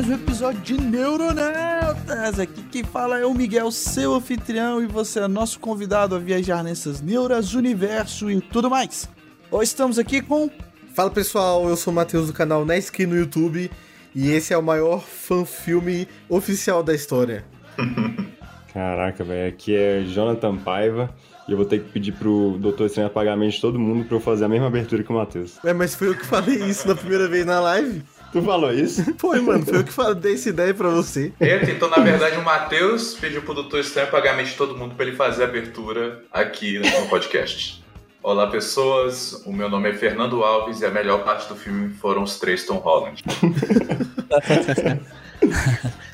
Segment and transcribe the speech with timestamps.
[0.00, 2.40] Mais um episódio de Neuronautas.
[2.40, 6.64] Aqui quem fala é o Miguel, seu anfitrião, e você é nosso convidado a viajar
[6.64, 9.06] nessas neuras, universo e tudo mais.
[9.50, 10.48] Hoje estamos aqui com.
[10.94, 13.70] Fala pessoal, eu sou o Matheus do canal Nesky no YouTube
[14.14, 17.44] e esse é o maior fan-filme oficial da história.
[18.72, 21.14] Caraca, velho, aqui é Jonathan Paiva
[21.46, 24.06] e eu vou ter que pedir pro Doutor Estranho apagar a mente de todo mundo
[24.06, 25.58] pra eu fazer a mesma abertura que o Matheus.
[25.62, 28.02] Ué, mas foi eu que falei isso na primeira vez na live?
[28.32, 29.04] Tu falou isso?
[29.18, 31.32] Foi, mano, foi eu que falei, dei essa ideia pra você.
[31.40, 35.04] Eita, então na verdade o Matheus pediu pro Doutor Estranho mente de todo mundo pra
[35.04, 37.82] ele fazer a abertura aqui no podcast.
[38.22, 42.22] Olá pessoas, o meu nome é Fernando Alves e a melhor parte do filme foram
[42.22, 43.24] os três Tom Holland.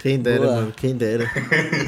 [0.01, 0.57] Quem dera, Boa.
[0.57, 1.29] mano, quem dera.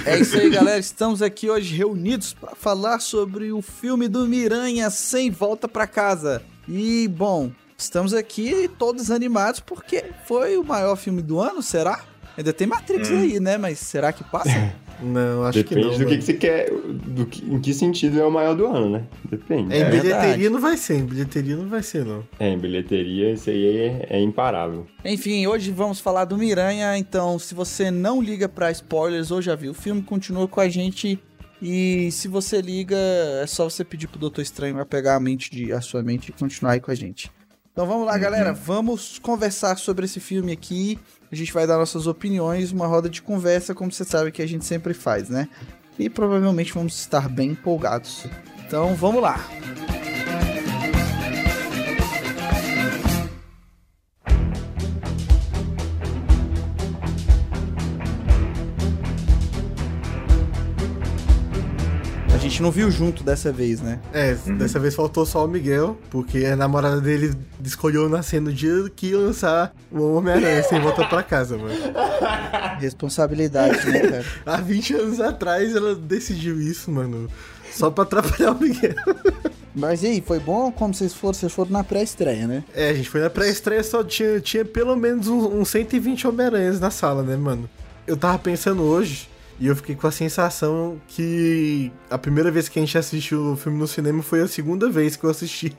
[0.05, 0.81] É isso aí, galera.
[0.81, 6.43] Estamos aqui hoje reunidos para falar sobre o filme do Miranha Sem Volta pra Casa.
[6.67, 12.05] E, bom, estamos aqui todos animados porque foi o maior filme do ano, será?
[12.37, 13.57] Ainda tem Matrix aí, né?
[13.57, 14.51] Mas será que passa?
[15.01, 15.99] Não, acho Depende que não.
[15.99, 18.91] do que, que você quer, do que, em que sentido é o maior do ano,
[18.91, 19.05] né?
[19.31, 19.73] Depende.
[19.73, 20.49] É, em É bilheteria verdade.
[20.51, 22.25] não vai ser, em bilheteria não vai ser, não.
[22.41, 24.89] É, em bilheteria isso aí é, é imparável.
[25.05, 29.55] Enfim, hoje vamos falar do Miranha, então se você não liga pra spoilers ou já
[29.55, 31.17] viu o filme, continua com a gente.
[31.63, 32.97] E se você liga,
[33.41, 36.31] é só você pedir pro Doutor Estranho pra pegar a mente de a sua mente
[36.31, 37.31] e continuar aí com a gente.
[37.79, 40.99] Então vamos lá, galera, vamos conversar sobre esse filme aqui.
[41.31, 44.49] A gente vai dar nossas opiniões, uma roda de conversa, como você sabe que a
[44.49, 45.49] gente sempre faz, né?
[45.97, 48.27] E provavelmente vamos estar bem empolgados.
[48.67, 49.39] Então vamos lá.
[49.89, 49.98] A
[62.59, 64.01] gente não viu junto dessa vez, né?
[64.13, 67.33] É, dessa vez faltou só o Miguel, porque a namorada dele
[67.65, 71.73] escolheu nascer no dia que ia lançar o Homem-Aranha sem voltar pra casa, mano.
[72.81, 74.25] Responsabilidade, né, cara?
[74.45, 77.29] Há 20 anos atrás ela decidiu isso, mano.
[77.71, 78.95] Só pra atrapalhar o Miguel.
[79.73, 81.35] Mas e aí, foi bom como vocês foram?
[81.35, 82.65] Vocês foram na pré-estreia, né?
[82.75, 86.81] É, a gente foi na pré-estreia, só tinha, tinha pelo menos uns, uns 120 Homem-Aranhas
[86.81, 87.71] na sala, né, mano?
[88.05, 89.29] Eu tava pensando hoje
[89.61, 93.57] e eu fiquei com a sensação que a primeira vez que a gente assistiu o
[93.57, 95.77] filme no cinema foi a segunda vez que eu assisti.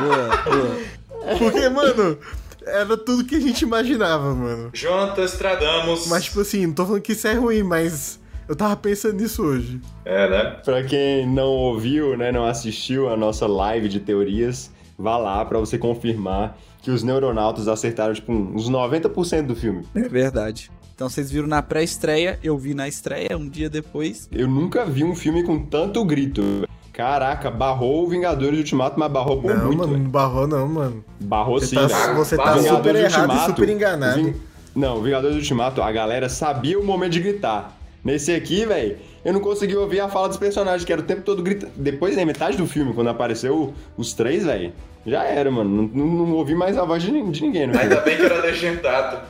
[0.00, 1.38] boa, boa.
[1.38, 2.18] Porque, mano,
[2.66, 4.70] era tudo que a gente imaginava, mano.
[4.72, 6.06] Jonathan Stradamos.
[6.08, 8.18] Mas, tipo assim, não tô falando que isso é ruim, mas
[8.48, 9.80] eu tava pensando nisso hoje.
[10.04, 10.60] É, né?
[10.64, 15.58] Pra quem não ouviu, né, não assistiu a nossa live de teorias, vá lá pra
[15.58, 19.86] você confirmar que os neuronautas acertaram, tipo, uns 90% do filme.
[19.94, 20.70] É verdade.
[20.94, 24.28] Então vocês viram na pré-estreia, eu vi na estreia um dia depois.
[24.30, 26.66] Eu nunca vi um filme com tanto grito.
[26.92, 31.04] Caraca, barrou o Vingadores Ultimato, mas barrou por não, muito, mano, não barrou não, mano.
[31.20, 32.14] Barrou Você sim, tá, velho.
[32.16, 34.22] você tá Vingadores super errado e Ultimato, super enganado.
[34.22, 34.34] Ving-
[34.76, 37.76] Não, Vingadores Ultimato, a galera sabia o momento de gritar.
[38.04, 41.22] Nesse aqui, velho, eu não consegui ouvir a fala dos personagens, que era o tempo
[41.22, 41.72] todo gritando.
[41.76, 44.72] Depois, na metade do filme, quando apareceu os três, velho,
[45.06, 45.88] já era, mano.
[45.94, 47.62] Não, não, não ouvi mais a voz de, de ninguém.
[47.74, 49.20] Ainda bem que era legendado.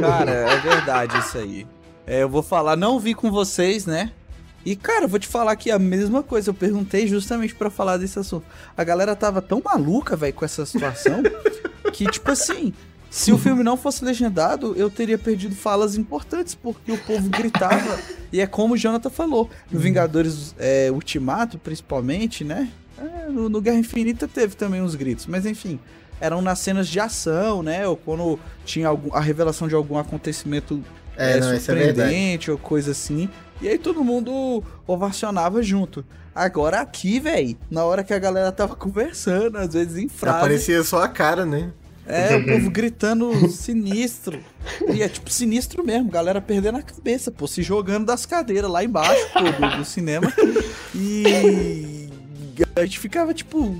[0.00, 1.66] Cara, é verdade isso aí.
[2.06, 4.12] É, eu vou falar, não vi com vocês, né?
[4.64, 6.50] E, cara, eu vou te falar aqui a mesma coisa.
[6.50, 8.46] Eu perguntei justamente pra falar desse assunto.
[8.76, 11.22] A galera tava tão maluca, velho, com essa situação,
[11.92, 12.72] que, tipo assim,
[13.10, 17.98] se o filme não fosse legendado, eu teria perdido falas importantes, porque o povo gritava.
[18.32, 19.50] e é como o Jonathan falou.
[19.70, 22.70] No Vingadores é, Ultimato, principalmente, né?
[22.98, 25.78] É, no, no Guerra Infinita teve também uns gritos, mas enfim.
[26.24, 27.86] Eram nas cenas de ação, né?
[27.86, 30.82] Ou quando tinha algum, a revelação de algum acontecimento
[31.16, 33.28] É, é, não, é surpreendente ou coisa assim.
[33.60, 36.04] E aí todo mundo ovacionava junto.
[36.34, 40.82] Agora aqui, velho, na hora que a galera tava conversando, às vezes em frase, Aparecia
[40.82, 41.70] só a cara, né?
[42.06, 44.40] é, o povo gritando sinistro.
[44.92, 48.84] E é tipo sinistro mesmo, galera perdendo a cabeça, pô, se jogando das cadeiras lá
[48.84, 50.32] embaixo, pô, do, do cinema.
[50.96, 52.08] E
[52.76, 53.76] a gente ficava, tipo,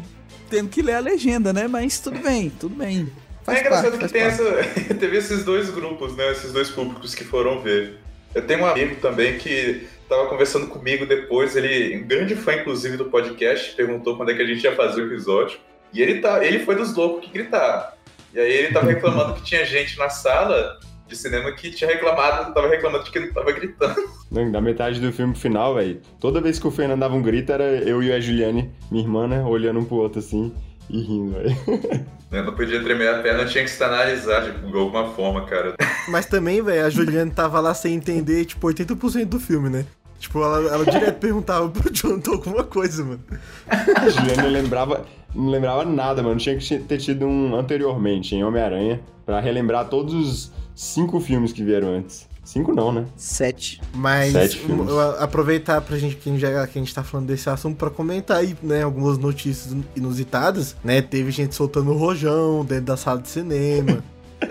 [0.54, 1.66] tendo que ler a legenda, né?
[1.66, 3.12] Mas tudo bem, tudo bem.
[3.42, 4.40] Faz é engraçado parte, que tem parte.
[4.40, 6.30] essa, teve esses dois grupos, né?
[6.30, 7.98] Esses dois públicos que foram ver.
[8.32, 12.96] Eu tenho um amigo também que tava conversando comigo depois, ele, um grande fã, inclusive,
[12.96, 15.58] do podcast, perguntou quando é que a gente ia fazer o episódio.
[15.92, 17.84] E ele, tá, ele foi dos loucos que gritaram.
[18.32, 22.52] E aí ele tava reclamando que tinha gente na sala de cinema que tinha reclamado,
[22.54, 23.94] tava reclamando de que não tava gritando.
[24.30, 27.52] Não, da metade do filme final, velho, toda vez que o Fernando dava um grito,
[27.52, 30.52] era eu e a Juliane, minha irmã, né, olhando um pro outro assim
[30.88, 32.04] e rindo, velho.
[32.32, 35.76] Eu não podia tremer a perna, tinha que externalizar de alguma forma, cara.
[36.08, 39.86] Mas também, velho, a Juliane tava lá sem entender, tipo, 80% do filme, né?
[40.18, 43.22] Tipo, ela, ela direto perguntava pro Jonathan alguma coisa, mano.
[43.68, 46.40] A Juliane não lembrava, não lembrava nada, mano.
[46.40, 51.62] Tinha que ter tido um anteriormente em Homem-Aranha pra relembrar todos os cinco filmes que
[51.64, 52.26] vieram antes.
[52.44, 53.06] Cinco não, né?
[53.16, 53.80] Sete.
[53.94, 54.86] Mas Sete filmes.
[54.88, 58.36] eu- aproveitar pra gente, que já que a gente tá falando desse assunto, pra comentar
[58.36, 61.00] aí, né, algumas notícias inusitadas, né?
[61.00, 64.04] Teve gente soltando rojão dentro da sala de cinema.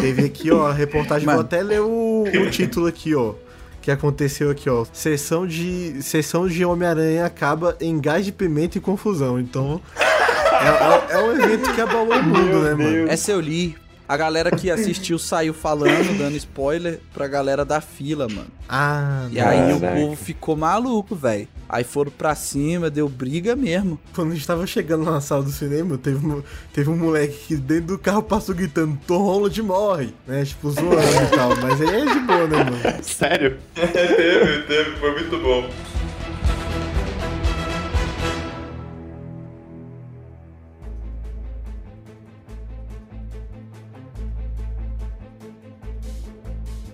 [0.00, 1.38] Teve aqui, ó, a reportagem, Mano.
[1.38, 3.34] vou até ler o, o título aqui, ó.
[3.80, 4.84] Que aconteceu aqui, ó.
[4.92, 9.38] Sessão de, sessão de Homem-Aranha acaba em gás de pimenta e confusão.
[9.38, 13.08] Então, é, é- é um evento que abalou o mundo, né, mano?
[13.08, 13.76] Essa eu li.
[14.08, 18.46] A galera que assistiu saiu falando, dando spoiler pra galera da fila, mano.
[18.68, 20.00] Ah, E aí o Caraca.
[20.00, 21.48] povo ficou maluco, velho.
[21.68, 23.98] Aí foram pra cima, deu briga mesmo.
[24.14, 26.40] Quando a gente tava chegando na sala do cinema, teve um,
[26.72, 30.44] teve um moleque que dentro do carro passou gritando, Tom Holland morre, né?
[30.44, 31.56] Tipo, zoando e tal.
[31.56, 33.02] Mas aí é de boa, né, mano?
[33.02, 33.58] Sério?
[33.74, 35.68] teve, teve, foi muito bom.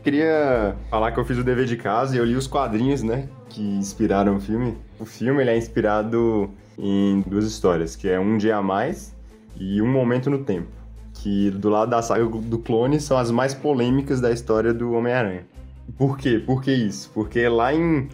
[0.02, 3.28] Queria falar que eu fiz o dever de casa e eu li os quadrinhos, né,
[3.48, 4.76] que inspiraram o filme.
[4.98, 9.14] O filme ele é inspirado em duas histórias, que é Um Dia a Mais
[9.56, 10.68] e Um Momento no Tempo,
[11.14, 15.44] que do lado da saga do clone são as mais polêmicas da história do Homem-Aranha.
[15.96, 16.42] Por quê?
[16.44, 17.10] Por que isso?
[17.14, 18.08] Porque lá em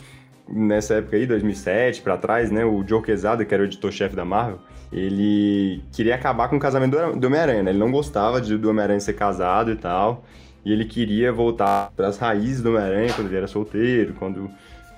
[0.51, 4.25] nessa época aí, 2007 pra trás, né, o Joe Quesada, que era o editor-chefe da
[4.25, 4.59] Marvel,
[4.91, 7.71] ele queria acabar com o casamento do- do Homem-Aranha, né?
[7.71, 10.25] Ele não gostava de, do Homem-Aranha ser casado e tal.
[10.65, 14.51] E ele queria voltar pras raízes do Homem-Aranha quando ele era solteiro, quando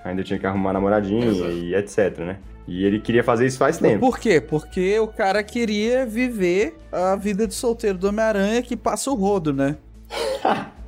[0.04, 1.50] ainda tinha que arrumar namoradinha Exato.
[1.50, 2.36] e etc, né?
[2.66, 4.00] E ele queria fazer isso faz tempo.
[4.00, 4.40] Por quê?
[4.40, 9.52] Porque o cara queria viver a vida de solteiro do Homem-Aranha que passa o rodo,
[9.52, 9.76] né?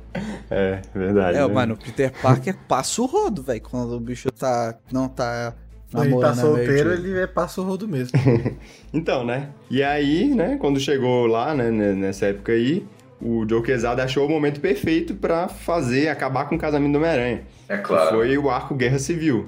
[0.49, 1.37] É, verdade.
[1.37, 1.53] É, né?
[1.53, 4.75] mano, o Peter Parker passa o rodo, velho, quando o bicho tá.
[4.91, 5.55] não tá
[5.91, 7.09] Quando ele tá solteiro, Jane.
[7.09, 8.11] ele é passa o rodo mesmo.
[8.93, 9.49] Então, né?
[9.71, 12.85] E aí, né, quando chegou lá, né, né, nessa época aí,
[13.23, 17.43] o Joe Quesada achou o momento perfeito pra fazer, acabar com o casamento do Homem-Aranha.
[17.69, 18.17] É claro.
[18.17, 19.47] Foi o arco Guerra Civil.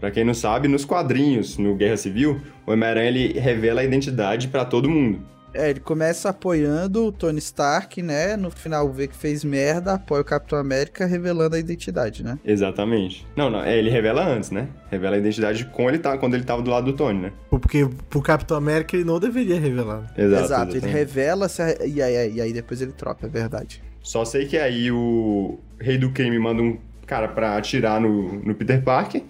[0.00, 4.64] Pra quem não sabe, nos quadrinhos, no Guerra Civil, o Homem-Aranha revela a identidade pra
[4.64, 5.20] todo mundo.
[5.54, 8.36] É, ele começa apoiando o Tony Stark, né?
[8.36, 12.38] No final vê que fez merda, apoia o Capitão América, revelando a identidade, né?
[12.44, 13.26] Exatamente.
[13.36, 14.68] Não, não, é, ele revela antes, né?
[14.90, 17.32] Revela a identidade com ele tá, quando ele tava do lado do Tony, né?
[17.50, 20.12] Porque pro Capitão América ele não deveria revelar.
[20.16, 20.44] Exato.
[20.44, 23.82] Exato, ele revela se a- e, aí, e aí depois ele troca, é verdade.
[24.02, 26.76] Só sei que aí o Rei do Crime manda um
[27.06, 29.22] cara pra atirar no, no Peter Parker.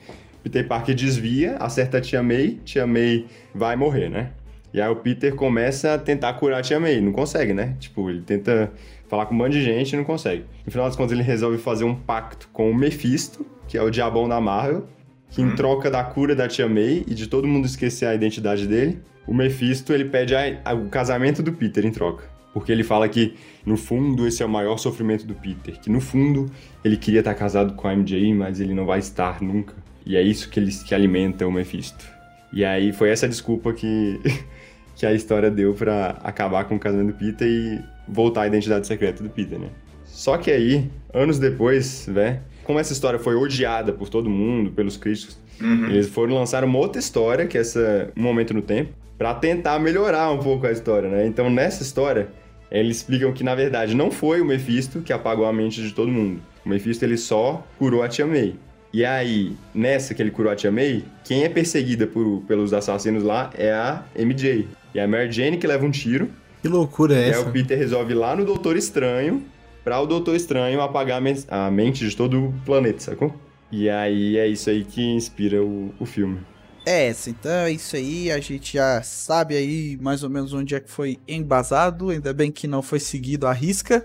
[0.42, 2.58] Peter Parker desvia, acerta a Tia May.
[2.64, 4.30] Tia May vai morrer, né?
[4.72, 7.00] E aí o Peter começa a tentar curar a Tia May.
[7.00, 7.76] Não consegue, né?
[7.78, 8.72] Tipo, ele tenta
[9.08, 10.44] falar com um monte de gente e não consegue.
[10.64, 13.90] No final das contas, ele resolve fazer um pacto com o Mephisto, que é o
[13.90, 14.86] diabão da Marvel,
[15.30, 18.66] que em troca da cura da Tia May e de todo mundo esquecer a identidade
[18.66, 22.24] dele, o Mephisto ele pede a- a- o casamento do Peter em troca.
[22.54, 25.78] Porque ele fala que, no fundo, esse é o maior sofrimento do Peter.
[25.80, 26.50] Que, no fundo,
[26.84, 29.74] ele queria estar casado com a MJ, mas ele não vai estar nunca.
[30.04, 32.04] E é isso que, ele, que alimenta o Mephisto.
[32.52, 34.20] E aí foi essa desculpa que,
[34.94, 38.86] que a história deu pra acabar com o casamento do Peter e voltar à identidade
[38.86, 39.68] secreta do Peter, né?
[40.04, 42.40] Só que aí, anos depois, né?
[42.64, 45.86] Como essa história foi odiada por todo mundo, pelos críticos, Uhum.
[45.90, 49.78] eles foram lançar uma outra história, que é essa Um Momento no Tempo, pra tentar
[49.78, 51.26] melhorar um pouco a história, né?
[51.26, 52.28] Então, nessa história,
[52.70, 56.10] eles explicam que, na verdade, não foi o Mephisto que apagou a mente de todo
[56.10, 56.40] mundo.
[56.64, 58.54] O Mephisto, ele só curou a Tia May.
[58.92, 63.22] E aí, nessa que ele curou a Tia May, quem é perseguida por- pelos assassinos
[63.22, 64.68] lá é a MJ.
[64.94, 66.30] E a Mary Jane que leva um tiro,
[66.60, 67.48] Que loucura é e aí essa?
[67.48, 69.42] o Peter resolve ir lá no Doutor Estranho,
[69.82, 73.34] pra o Doutor Estranho apagar a mente de todo o planeta, sacou?
[73.70, 76.40] E aí é isso aí que inspira o, o filme.
[76.84, 80.74] É essa, então é isso aí, a gente já sabe aí mais ou menos onde
[80.74, 84.04] é que foi embasado, ainda bem que não foi seguido à risca.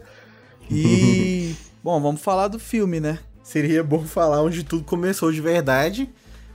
[0.72, 1.54] E,
[1.84, 3.20] bom, vamos falar do filme, né?
[3.48, 6.10] Seria bom falar onde tudo começou de verdade,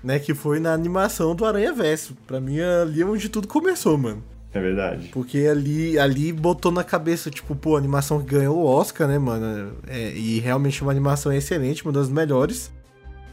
[0.05, 0.19] né?
[0.19, 2.15] Que foi na animação do Aranha Verso.
[2.27, 4.23] Pra mim, ali é onde tudo começou, mano.
[4.53, 5.09] É verdade.
[5.11, 9.19] Porque ali, ali botou na cabeça, tipo, pô, a animação que ganhou o Oscar, né,
[9.19, 9.73] mano?
[9.87, 12.71] É, e realmente uma animação excelente, uma das melhores,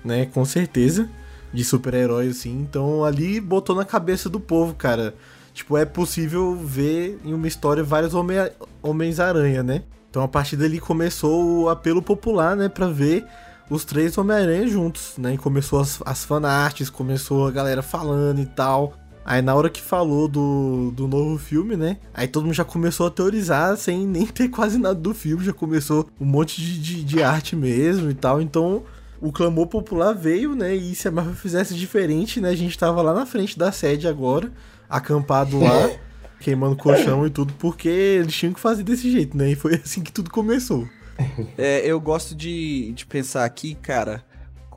[0.06, 0.26] né?
[0.28, 1.10] Com certeza.
[1.54, 2.62] De super-herói, assim.
[2.62, 5.14] Então ali botou na cabeça do povo, cara.
[5.54, 8.52] tipo, é possível ver em uma história vários Homem-
[8.82, 9.84] Homens-Aranha, né?
[10.10, 13.26] Então a partir dali começou o apelo popular, né, pra ver
[13.70, 15.36] os três Homem-Aranha juntos, né?
[15.36, 18.94] E começou as, as fanarts, começou a galera falando e tal.
[19.24, 21.98] Aí na hora que falou do, do novo filme, né?
[22.14, 25.54] Aí todo mundo já começou a teorizar sem nem ter quase nada do filme, já
[25.54, 28.42] começou um monte de, de, de arte mesmo e tal.
[28.42, 28.84] Então
[29.22, 30.76] o clamor popular veio, né?
[30.76, 32.50] E se a Marvel fizesse diferente, né?
[32.50, 34.52] A gente tava lá na frente da sede agora,
[34.90, 35.92] acampado lá,
[36.40, 39.52] queimando colchão e tudo, porque eles tinham que fazer desse jeito, né?
[39.52, 40.88] E foi assim que tudo começou.
[41.58, 44.24] É, eu gosto de, de pensar aqui, cara,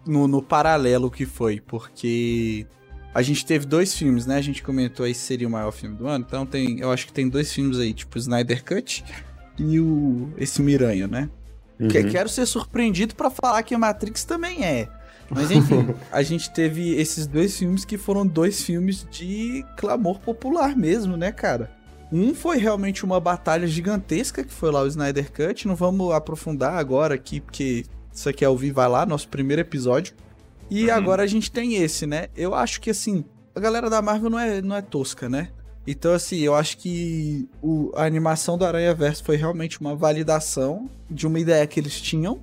[0.07, 2.67] no, no paralelo que foi, porque
[3.15, 4.37] a gente teve dois filmes, né?
[4.37, 7.07] A gente comentou aí se seria o maior filme do ano, então tem, eu acho
[7.07, 9.05] que tem dois filmes aí, tipo o Snyder Cut
[9.59, 11.29] e o esse Miranha, né?
[11.89, 14.89] Que- quero ser surpreendido pra falar que a Matrix também é.
[15.31, 20.77] Mas enfim, a gente teve esses dois filmes que foram dois filmes de clamor popular
[20.77, 21.71] mesmo, né, cara?
[22.13, 25.67] Um foi realmente uma batalha gigantesca, que foi lá o Snyder Cut.
[25.67, 30.15] Não vamos aprofundar agora aqui, porque isso aqui é ouvir, vai lá, nosso primeiro episódio.
[30.71, 30.95] E Uhum.
[30.95, 32.27] agora a gente tem esse, né?
[32.37, 35.49] Eu acho que, assim, a galera da Marvel não é, não é tosca, né?
[35.87, 40.89] Então, assim, eu acho que o- a animação do Aranha Verso foi realmente uma validação
[41.11, 42.41] de uma ideia que eles tinham.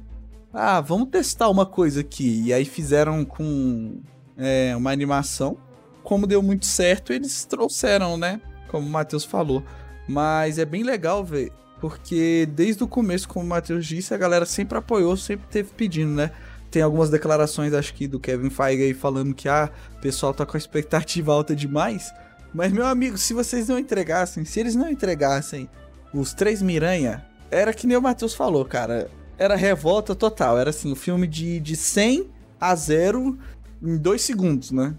[0.54, 2.42] Ah, vamos testar uma coisa aqui.
[2.46, 4.00] E aí fizeram com
[4.42, 5.58] é, uma animação.
[6.04, 8.40] Como deu muito certo, eles trouxeram, né?
[8.70, 9.64] Como o Matheus falou.
[10.08, 11.52] Mas é bem legal ver.
[11.80, 16.12] Porque desde o começo, como o Matheus disse, a galera sempre apoiou, sempre teve pedindo,
[16.12, 16.32] né?
[16.70, 20.46] Tem algumas declarações, acho que do Kevin Feige aí, falando que ah, o pessoal tá
[20.46, 22.14] com a expectativa alta demais.
[22.54, 25.70] Mas, meu amigo, se vocês não entregassem, se eles não entregassem
[26.14, 29.10] os três Miranha, era que nem o Matheus falou, cara.
[29.38, 30.58] Era revolta total.
[30.58, 33.38] Era assim, o filme de, de 100 a 0
[33.82, 34.94] em dois segundos, né?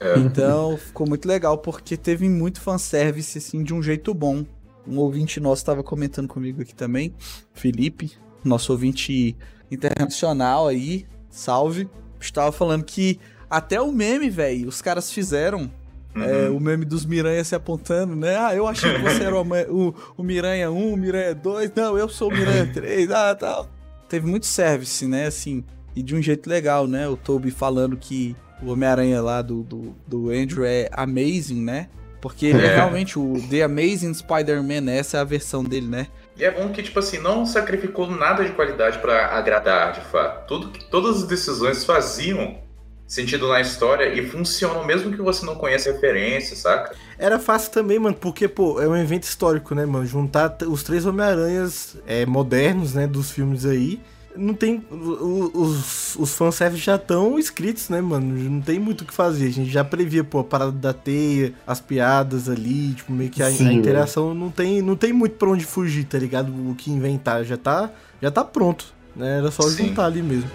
[0.00, 0.18] É.
[0.18, 4.44] Então, ficou muito legal, porque teve muito fanservice, assim, de um jeito bom.
[4.86, 7.14] Um ouvinte nosso estava comentando comigo aqui também,
[7.52, 8.12] Felipe,
[8.42, 9.36] nosso ouvinte
[9.70, 11.88] internacional aí, salve.
[12.20, 15.70] Estava falando que até o meme, velho, os caras fizeram
[16.14, 18.36] é, o meme dos Miranha se apontando, né?
[18.36, 21.72] Ah, eu achei que você era o, o, o Miranha 1, o Miranha 2.
[21.74, 23.10] Não, eu sou o Miranha 3.
[23.10, 23.68] Ah, tal.
[24.08, 25.26] Teve muito service, né?
[25.26, 25.64] Assim,
[25.94, 27.08] e de um jeito legal, né?
[27.08, 31.88] O Toby falando que o Homem-Aranha lá do, do, do Andrew é amazing, né?
[32.20, 32.74] Porque ele é É.
[32.76, 36.08] realmente o The Amazing Spider-Man, essa é a versão dele, né?
[36.36, 40.46] E é bom que, tipo assim, não sacrificou nada de qualidade pra agradar, de fato.
[40.46, 42.58] Tudo que, todas as decisões faziam
[43.06, 46.94] sentido na história e funcionam mesmo que você não conheça a referência, saca?
[47.18, 50.04] Era fácil também, mano, porque, pô, é um evento histórico, né, mano?
[50.04, 54.00] Juntar os três Homem-Aranhas é, modernos, né, dos filmes aí.
[54.36, 54.82] Não tem.
[54.90, 58.34] Os, os fanservice já estão escritos, né, mano?
[58.50, 59.46] Não tem muito o que fazer.
[59.46, 63.42] A gente já previa, pô, a parada da teia, as piadas ali, tipo, meio que
[63.42, 63.78] a, a Sim, mano.
[63.78, 66.52] interação não tem, não tem muito pra onde fugir, tá ligado?
[66.70, 67.90] O que inventar já tá,
[68.22, 69.38] já tá pronto, né?
[69.38, 69.88] Era só Sim.
[69.88, 70.48] juntar ali mesmo.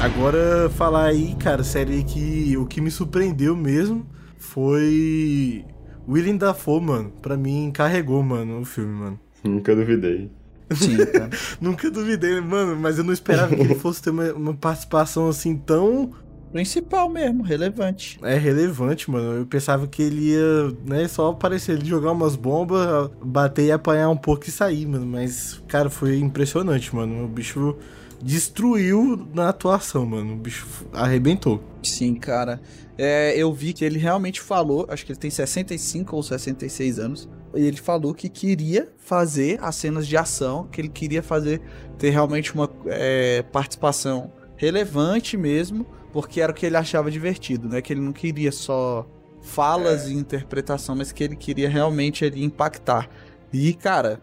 [0.00, 4.06] Agora, falar aí, cara, série aí que o que me surpreendeu mesmo
[4.38, 5.62] foi
[6.08, 7.12] William Dafoe, mano.
[7.20, 9.20] Pra mim, carregou, mano, o filme, mano.
[9.44, 10.30] Nunca duvidei.
[10.72, 11.28] Sim, cara.
[11.60, 15.54] Nunca duvidei, mano, mas eu não esperava que ele fosse ter uma, uma participação assim
[15.56, 16.12] tão
[16.50, 18.18] Principal mesmo, relevante.
[18.22, 19.34] é, relevante, mano.
[19.38, 24.08] Eu pensava que ele ia, né, só aparecer ali, jogar umas bombas, bater e apanhar
[24.08, 25.06] um pouco e sair, mano.
[25.06, 27.24] Mas, cara, foi impressionante, mano.
[27.24, 27.76] O bicho
[28.22, 30.34] destruiu na atuação, mano.
[30.34, 31.62] O bicho arrebentou.
[31.82, 32.60] Sim, cara.
[32.98, 37.28] É, eu vi que ele realmente falou, acho que ele tem 65 ou 66 anos,
[37.54, 41.62] e ele falou que queria fazer as cenas de ação, que ele queria fazer,
[41.98, 47.80] ter realmente uma é, participação relevante mesmo, porque era o que ele achava divertido, né?
[47.80, 49.08] Que ele não queria só
[49.40, 53.08] falas e interpretação, mas que ele queria realmente ali impactar.
[53.52, 54.20] E, cara,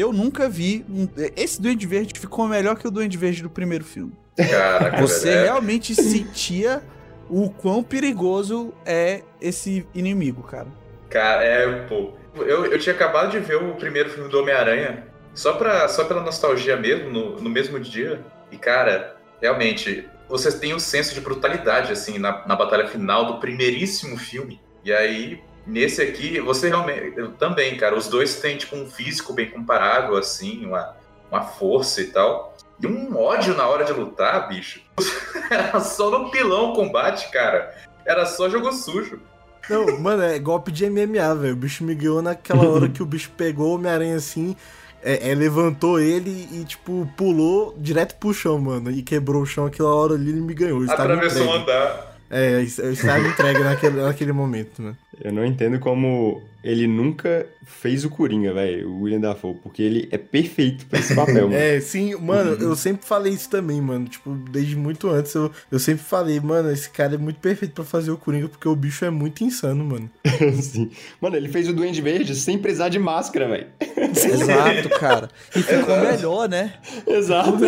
[0.00, 0.84] eu nunca vi.
[0.88, 4.12] um- Esse Duende Verde ficou melhor que o Duende Verde do primeiro filme.
[4.36, 5.38] Caraca, Você velho.
[5.40, 6.82] é- realmente sentia
[7.28, 10.66] o quão perigoso é esse inimigo, cara.
[11.08, 12.12] Cara, é, pô.
[12.36, 16.22] Eu, eu tinha acabado de ver o primeiro filme do Homem-Aranha, só, pra, só pela
[16.22, 18.20] nostalgia mesmo, no, no mesmo dia.
[18.52, 23.38] E, cara, realmente, vocês têm um senso de brutalidade, assim, na, na batalha final do
[23.40, 24.60] primeiríssimo filme.
[24.84, 27.16] E aí, nesse aqui, você realmente.
[27.16, 30.96] eu também, cara, os dois têm, tipo, um físico bem comparável, assim, uma,
[31.30, 32.56] uma força e tal.
[32.80, 34.80] E um ódio na hora de lutar, bicho.
[35.50, 37.74] Era só no pilão o combate, cara.
[38.04, 39.20] Era só jogo sujo.
[39.68, 41.54] Não, mano, é golpe de MMA, velho.
[41.54, 44.54] O bicho me ganhou naquela hora que o bicho pegou o Homem-Aranha assim.
[45.02, 48.90] É, é, levantou ele e, tipo, pulou direto pro chão, mano.
[48.90, 50.82] E quebrou o chão aquela hora ali e me ganhou.
[50.82, 51.62] Ele Atravessou um entregue.
[51.62, 52.16] andar.
[52.28, 54.96] É, eu estava entregue naquele, naquele momento, mano.
[55.20, 60.08] Eu não entendo como ele nunca fez o Coringa, velho, o William Dafoe, porque ele
[60.10, 61.54] é perfeito pra esse papel, mano.
[61.54, 64.06] É, sim, mano, eu sempre falei isso também, mano.
[64.08, 67.84] Tipo, desde muito antes eu, eu sempre falei, mano, esse cara é muito perfeito pra
[67.84, 70.10] fazer o Coringa, porque o bicho é muito insano, mano.
[70.60, 70.90] Sim.
[71.20, 73.66] Mano, ele fez o Duende Verde sem precisar de máscara, velho.
[74.16, 75.28] Exato, cara.
[75.54, 76.74] E ficou melhor, né?
[77.06, 77.58] Exato.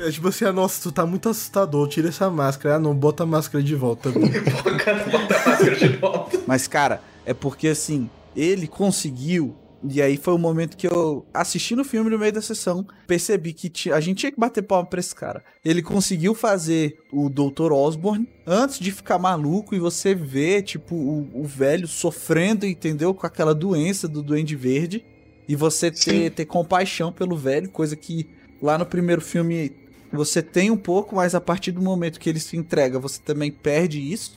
[0.00, 2.74] É tipo assim, ah, nossa, tu tá muito assustador, tira essa máscara.
[2.74, 4.08] Ah, não, bota a máscara de volta.
[4.08, 4.28] mano.
[4.28, 6.40] Bota a máscara de volta.
[6.44, 9.56] Mas, cara, é porque assim, ele conseguiu.
[9.88, 13.52] E aí foi o momento que eu, assistindo o filme no meio da sessão, percebi
[13.52, 15.44] que ti- a gente tinha que bater palma pra esse cara.
[15.64, 17.72] Ele conseguiu fazer o Dr.
[17.72, 23.14] Osborne antes de ficar maluco e você vê, tipo, o, o velho sofrendo, entendeu?
[23.14, 25.04] Com aquela doença do Duende Verde.
[25.48, 28.26] E você ter, ter compaixão pelo velho, coisa que
[28.60, 29.70] lá no primeiro filme
[30.12, 33.52] você tem um pouco, mas a partir do momento que ele se entrega, você também
[33.52, 34.36] perde isso,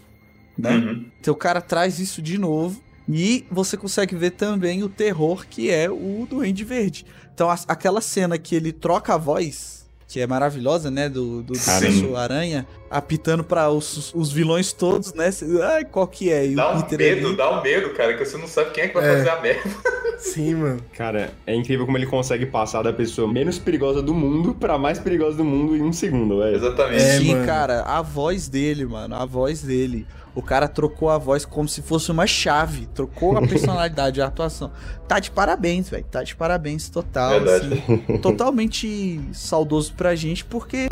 [0.56, 0.76] né?
[0.76, 1.06] Uhum.
[1.20, 2.80] Então o cara traz isso de novo.
[3.12, 7.06] E você consegue ver também o terror que é o Duende Verde.
[7.34, 11.08] Então a- aquela cena que ele troca a voz, que é maravilhosa, né?
[11.10, 15.32] Do, do, do Aranha, apitando para os, os vilões todos, né?
[15.32, 16.48] Cê- Ai, qual que é?
[16.48, 18.72] E Dá o um Peter medo, ali- dá um medo, cara, que você não sabe
[18.72, 19.18] quem é que vai É.
[19.18, 19.70] fazer a merda.
[20.20, 20.82] Sim, mano.
[20.98, 25.00] Cara, é incrível como ele consegue passar da pessoa menos perigosa do mundo pra mais
[25.00, 26.56] perigosa do mundo em um segundo, velho.
[26.58, 27.02] Exatamente.
[27.04, 27.46] É, Sim, mano.
[27.46, 30.06] cara, a voz dele, mano, a voz dele.
[30.40, 32.86] O cara trocou a voz como se fosse uma chave.
[32.96, 34.72] Trocou a personalidade, a atuação.
[35.06, 36.06] Tá de parabéns, velho.
[36.10, 37.42] Tá de parabéns total.
[37.42, 37.74] Verdade.
[37.74, 37.98] assim.
[38.24, 40.88] totalmente saudoso pra gente, porque.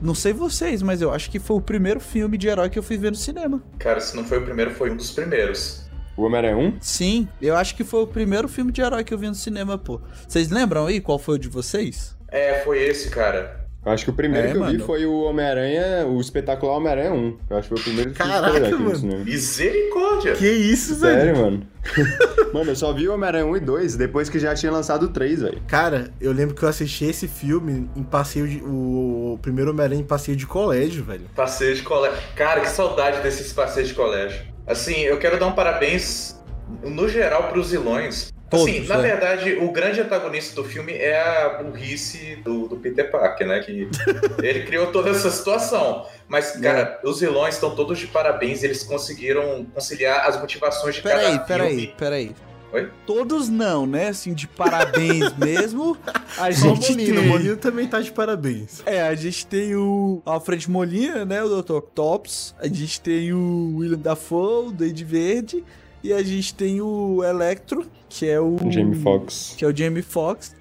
[0.00, 2.82] Não sei vocês, mas eu acho que foi o primeiro filme de herói que eu
[2.82, 3.62] fui ver no cinema.
[3.78, 5.86] Cara, se não foi o primeiro, foi um dos primeiros.
[6.16, 6.78] O Homem-Aranha 1?
[6.80, 9.78] Sim, eu acho que foi o primeiro filme de herói que eu vi no cinema,
[9.78, 10.00] pô.
[10.26, 12.16] Vocês lembram aí qual foi o de vocês?
[12.28, 13.65] É, foi esse, cara.
[13.86, 14.84] Eu acho que o primeiro É, que eu vi mano.
[14.84, 17.36] foi o Homem-Aranha, o espetacular Homem-Aranha 1.
[17.48, 18.96] Eu acho que foi o primeiro Caraca, que eu vi no mano.
[18.96, 19.24] cinema.
[19.24, 20.32] Misericórdia.
[20.34, 21.14] Que isso, velho?
[21.20, 21.66] Sério, mano?
[22.52, 25.08] mano, eu só vi o Homem-Aranha 1 e 2 depois que já tinha lançado o
[25.08, 25.62] 3, velho.
[25.68, 28.58] Cara, eu lembro que eu assisti esse filme em passeio de.
[28.60, 31.22] O, o primeiro Homem-Aranha em passeio de colégio, velho.
[31.36, 32.18] Passeio de colégio.
[32.34, 34.42] Cara, que saudade desses passeios de colégio.
[34.66, 36.42] Assim, eu quero dar um parabéns,
[36.82, 38.32] no geral, pros vilões.
[38.50, 39.02] Assim, Todos, na é.
[39.02, 43.60] verdade, o grande antagonista do filme é a burrice do, do Peter Parker, né?
[43.60, 43.88] Que
[44.42, 46.06] ele criou toda essa situação.
[46.28, 48.62] Mas, cara, os vilões estão todos de parabéns.
[48.62, 51.94] Eles conseguiram conciliar as motivações de Peraí, cada peraí, filme.
[51.96, 52.36] peraí.
[52.72, 52.90] Oi?
[53.06, 54.08] Todos não, né?
[54.08, 55.96] Assim, de parabéns mesmo.
[56.36, 57.12] A Só o gente Molina.
[57.12, 57.28] O tem...
[57.28, 58.82] Molina também tá de parabéns.
[58.84, 61.42] É, a gente tem o Alfred Molina, né?
[61.42, 61.74] O Dr.
[61.74, 62.54] Octopus.
[62.58, 65.64] A gente tem o William Dafoe, o Duende Verde.
[66.02, 68.56] E a gente tem o Electro, que é o...
[68.70, 69.54] Jamie Foxx.
[69.56, 70.54] Que é o Jamie Foxx.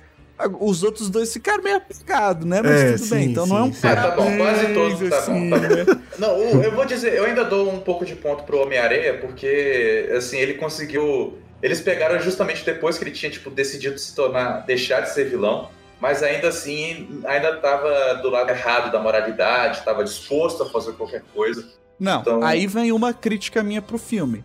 [0.59, 2.61] Os outros dois ficaram meio aplicados, né?
[2.61, 3.25] Mas É, tudo sim, bem.
[3.31, 3.87] Então não é um sim, sim.
[3.87, 5.75] Ah, tá bom, quase todos, tá bom, assim, tá bom.
[5.75, 5.85] né?
[6.19, 10.11] Não, o- eu vou dizer, eu ainda dou um pouco de ponto pro Homem-Aranha, porque,
[10.15, 11.37] assim, ele conseguiu.
[11.63, 14.65] Eles pegaram justamente depois que ele tinha, tipo, decidido se tornar.
[14.65, 15.69] deixar de ser vilão.
[16.01, 21.23] Mas ainda assim, ainda tava do lado errado da moralidade, tava disposto a fazer qualquer
[21.33, 21.65] coisa.
[21.97, 24.43] Não, Então- aí vem uma crítica minha pro filme.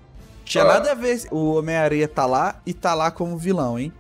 [0.51, 0.67] Tinha Ah.
[0.67, 3.93] nada a ver o Homem-Aranha tá lá e tá lá como vilão, hein?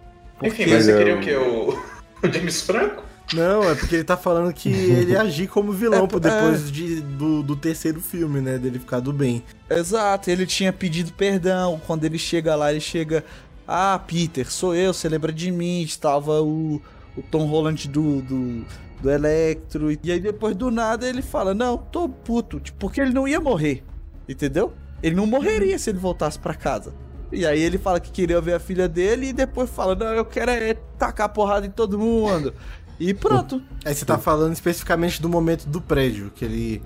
[0.42, 1.36] Enfim, Porque- mas você eu- queria o quê?
[1.36, 1.78] O,
[2.28, 3.04] o James Franco?
[3.32, 6.72] Não, é porque ele tá falando que ele ia agir como vilão É, pô, depois
[6.72, 8.58] de, do, do terceiro filme, né?
[8.58, 9.44] Dele ficar do bem.
[9.70, 11.80] Exato, ele tinha pedido perdão.
[11.86, 13.24] Quando ele chega lá, ele chega.
[13.68, 15.82] Ah, Peter, sou eu, você lembra de mim?
[15.82, 16.82] Estava o,
[17.16, 18.64] o Tom Holland do, do,
[19.00, 19.92] do Electro.
[19.92, 22.58] E aí depois do nada ele fala: Não, tô puto.
[22.58, 23.84] Tipo, porque ele não ia morrer.
[24.28, 24.72] Entendeu?
[25.02, 26.92] Ele não morreria se ele voltasse pra casa.
[27.32, 30.24] E aí ele fala que queria ver a filha dele e depois fala: Não, eu
[30.24, 32.52] quero é tacar porrada em todo mundo.
[32.98, 33.62] E pronto.
[33.84, 36.82] Aí você tá falando especificamente do momento do prédio, que ele.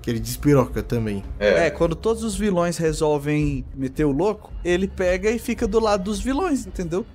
[0.00, 1.22] que ele despiroca também.
[1.38, 6.04] É, quando todos os vilões resolvem meter o louco, ele pega e fica do lado
[6.04, 7.06] dos vilões, entendeu?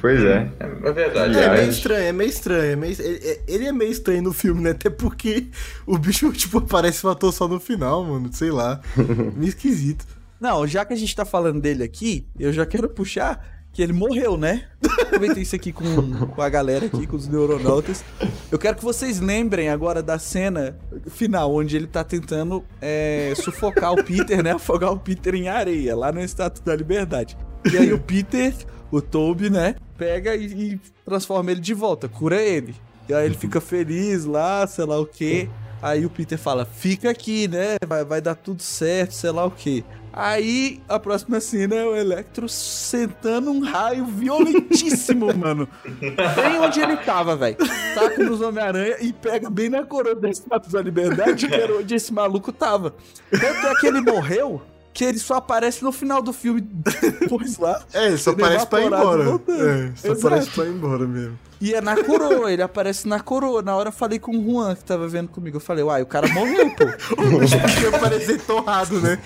[0.00, 0.50] Pois é.
[0.60, 1.34] É, é verdade.
[1.38, 2.62] É, Aliás- meio estranho, é meio estranho.
[2.72, 4.70] É meio- ele, é- ele é meio estranho no filme, né?
[4.70, 5.48] Até porque
[5.86, 8.30] o bicho, tipo, aparece o ator só no final, mano.
[8.32, 8.80] Sei lá.
[9.36, 10.06] meio esquisito.
[10.40, 13.92] Não, já que a gente tá falando dele aqui, eu já quero puxar que ele
[13.92, 14.64] morreu, né?
[15.02, 15.84] Aproveitei isso aqui com,
[16.28, 18.04] com a galera aqui, com os neuronautas.
[18.52, 20.76] Eu quero que vocês lembrem agora da cena
[21.08, 24.52] final, onde ele tá tentando é, sufocar o Peter, né?
[24.52, 27.36] Afogar o Peter em areia, lá no Estátua da Liberdade.
[27.72, 28.54] E aí o Peter,
[28.96, 29.74] o Toby, né?
[29.98, 32.74] Pega e, e transforma ele de volta, cura ele.
[33.08, 35.48] E aí ele fica feliz lá, sei lá o quê.
[35.82, 37.76] Aí o Peter fala, fica aqui, né?
[37.86, 39.84] Vai, vai dar tudo certo, sei lá o quê.
[40.12, 45.68] Aí a próxima cena é o Electro sentando um raio violentíssimo, mano.
[46.00, 47.56] Bem onde ele tava, velho.
[47.94, 51.94] Taca nos Homem-Aranha e pega bem na coroa da Estátua da Liberdade, que era onde
[51.94, 52.94] esse maluco tava.
[53.28, 54.62] Tanto é que ele morreu
[54.94, 56.60] que ele só aparece no final do filme
[57.20, 57.82] depois lá.
[57.92, 59.24] É, ele só Sendo aparece pra ir embora.
[59.24, 60.26] É, só Exato.
[60.28, 61.38] aparece pra ir embora mesmo.
[61.64, 63.62] E é na coroa, ele aparece na coroa.
[63.62, 65.56] Na hora eu falei com o Juan, que tava vendo comigo.
[65.56, 66.84] Eu falei, uai, o cara morreu, pô.
[66.84, 69.18] O parecer torrado, né?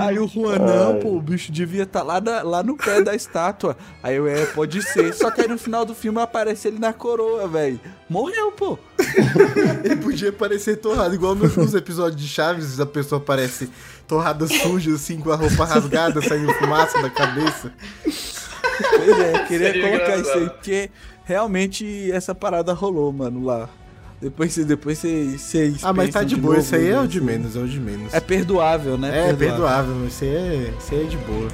[0.00, 3.14] Aí o Juan, não, pô, o bicho devia estar lá, na- lá no pé da
[3.14, 3.76] estátua.
[4.02, 5.14] Aí eu, é, pode ser.
[5.14, 7.80] Só que aí no final do filme aparece ele na coroa, velho.
[8.08, 8.76] Morreu, pô.
[9.84, 13.70] Ele podia parecer torrado, igual nos, nos episódios de Chaves, a pessoa parece
[14.08, 17.72] torrada suja, assim, com a roupa rasgada, saindo fumaça da cabeça.
[18.96, 20.50] Pois é, queria Seria colocar isso aí, engraçado.
[20.50, 20.90] porque
[21.24, 23.68] realmente essa parada rolou, mano, lá.
[24.20, 24.64] Depois você.
[24.64, 27.00] Depois vocês Ah, mas tá de boa, isso aí é né?
[27.00, 28.14] o de menos, é o de menos.
[28.14, 29.30] É perdoável, né?
[29.30, 31.48] É, perdoável, isso aí é, isso aí é de boa.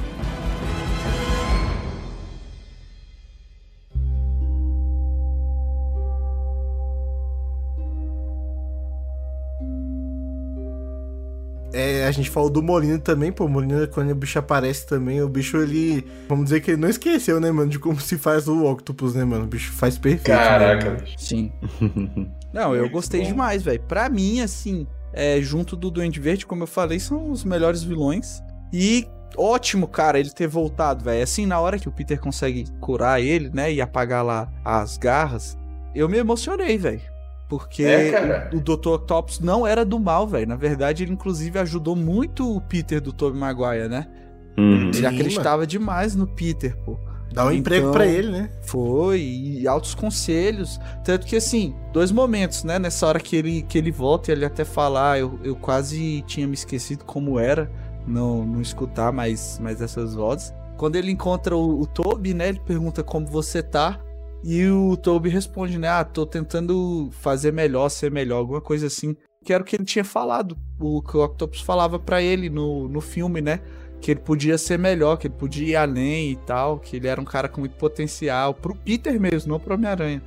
[12.11, 15.57] A gente falou do Molina também, pô, Molina, quando o bicho aparece também, o bicho,
[15.57, 19.15] ele, vamos dizer que ele não esqueceu, né, mano, de como se faz o Octopus,
[19.15, 21.15] né, mano, o bicho faz perfeito, né, Caraca, bicho.
[21.19, 21.53] Sim.
[22.53, 23.81] Não, eu gostei demais, velho.
[23.83, 28.43] Pra mim, assim, é, junto do Duende Verde, como eu falei, são os melhores vilões.
[28.73, 31.23] E ótimo, cara, ele ter voltado, velho.
[31.23, 35.57] Assim, na hora que o Peter consegue curar ele, né, e apagar lá as garras,
[35.95, 37.03] eu me emocionei, velho.
[37.51, 38.51] Porque É, cara.
[38.55, 38.89] o, Dr.
[38.91, 40.47] Octopus não era do mal, velho.
[40.47, 44.07] Na verdade, ele inclusive ajudou muito o Peter do Tobey Maguire, né?
[44.57, 44.91] Uhum.
[44.95, 46.97] Ele acreditava demais no Peter, pô.
[47.33, 48.51] Dá um emprego Então- pra ele, né?
[48.63, 50.81] Foi, e altos conselhos.
[51.05, 52.79] Tanto que, assim, dois momentos, né?
[52.79, 56.47] Nessa hora que ele, que ele volta e ele até falar, eu, eu quase tinha
[56.47, 57.71] me esquecido como era
[58.07, 60.53] não, não escutar mais, mais essas vozes.
[60.77, 62.49] Quando ele encontra o, o Toby, né?
[62.49, 63.99] Ele pergunta como você tá.
[64.43, 65.89] E o Toby responde, né?
[65.89, 69.17] Ah, tô tentando fazer melhor, ser melhor, alguma coisa assim.
[69.45, 72.89] Que era o que ele tinha falado, o que o Octopus falava pra ele no,
[72.89, 73.61] no filme, né?
[74.01, 77.21] que ele podia ser melhor, que ele podia ir além e tal, que ele era
[77.21, 80.23] um cara com muito potencial, pro Peter mesmo, não pro Homem-Aranha.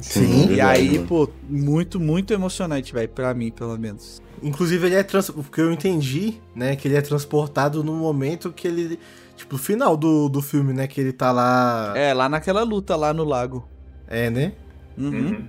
[0.00, 0.44] Sim.
[0.44, 4.22] E verdade, aí, pô, muito, muito emocionante, velho, pra mim, pelo menos.
[4.42, 5.30] Inclusive, ele é trans...
[5.30, 8.98] porque eu entendi, né, que ele é transportado no momento que ele.
[9.36, 10.86] Tipo, final do, do filme, né?
[10.86, 11.92] Que ele tá lá.
[11.96, 13.68] É, lá naquela luta lá no lago.
[14.08, 14.52] É, né?
[14.96, 15.08] Uhum.
[15.10, 15.48] Uhum.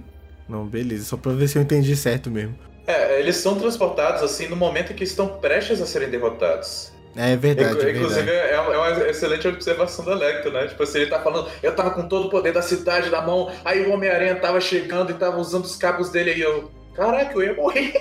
[0.49, 1.05] Não, beleza.
[1.05, 2.55] Só pra ver se eu entendi certo mesmo.
[2.85, 6.91] É, eles são transportados assim no momento em que estão prestes a serem derrotados.
[7.15, 8.53] É verdade, Inclu- é Inclusive, verdade.
[8.53, 10.67] é é uma excelente observação do Electro, né?
[10.67, 13.51] Tipo assim, ele tá falando, eu tava com todo o poder da cidade na mão,
[13.65, 16.69] aí o Homem-Aranha tava chegando e tava usando os cabos dele aí, eu.
[16.93, 17.91] Caraca, eu ia morrer.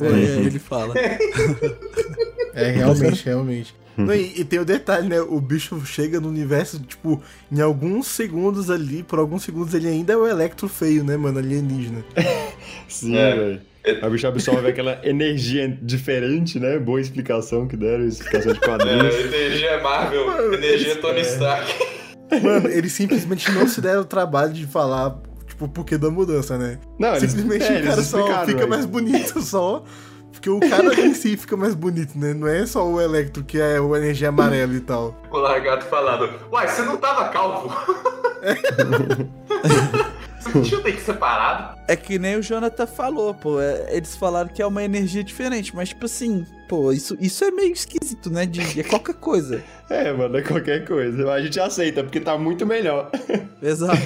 [0.00, 0.04] É,
[0.44, 0.94] ele fala.
[2.54, 3.74] É, realmente, realmente.
[4.04, 5.20] Não, e, e tem o detalhe, né?
[5.20, 10.12] O bicho chega no universo, tipo, em alguns segundos ali, por alguns segundos ele ainda
[10.12, 11.38] é o Electro feio, né, mano?
[11.38, 12.04] Alienígena.
[12.88, 13.34] Sim, É.
[13.34, 13.60] velho.
[14.02, 16.78] A bicho absorve aquela energia diferente, né?
[16.78, 19.14] Boa explicação que deram, explicação de quadrinhos.
[19.14, 21.74] É, energia Marvel, energia Tony Stark.
[22.42, 26.58] Mano, eles simplesmente não se deram o trabalho de falar, tipo, o porquê da mudança,
[26.58, 26.78] né?
[26.98, 29.82] Não, eles, Simplesmente é, o eles cara só fica mais bonito só.
[30.32, 32.32] Porque o cara em si fica mais bonito, né?
[32.32, 35.20] Não é só o Electro que é o energia amarela e tal.
[35.30, 37.74] O largato falando, uai, você não tava calvo?
[40.92, 41.78] que separado?
[41.86, 43.60] É que nem o Jonathan falou, pô.
[43.60, 47.50] é, eles falaram que é uma energia diferente, mas tipo assim, pô, isso, isso é
[47.50, 48.44] meio esquisito, né?
[48.44, 49.62] De, é qualquer coisa.
[49.90, 51.32] É, mano, é qualquer coisa.
[51.32, 53.10] A gente aceita, porque tá muito melhor.
[53.62, 53.96] Exato.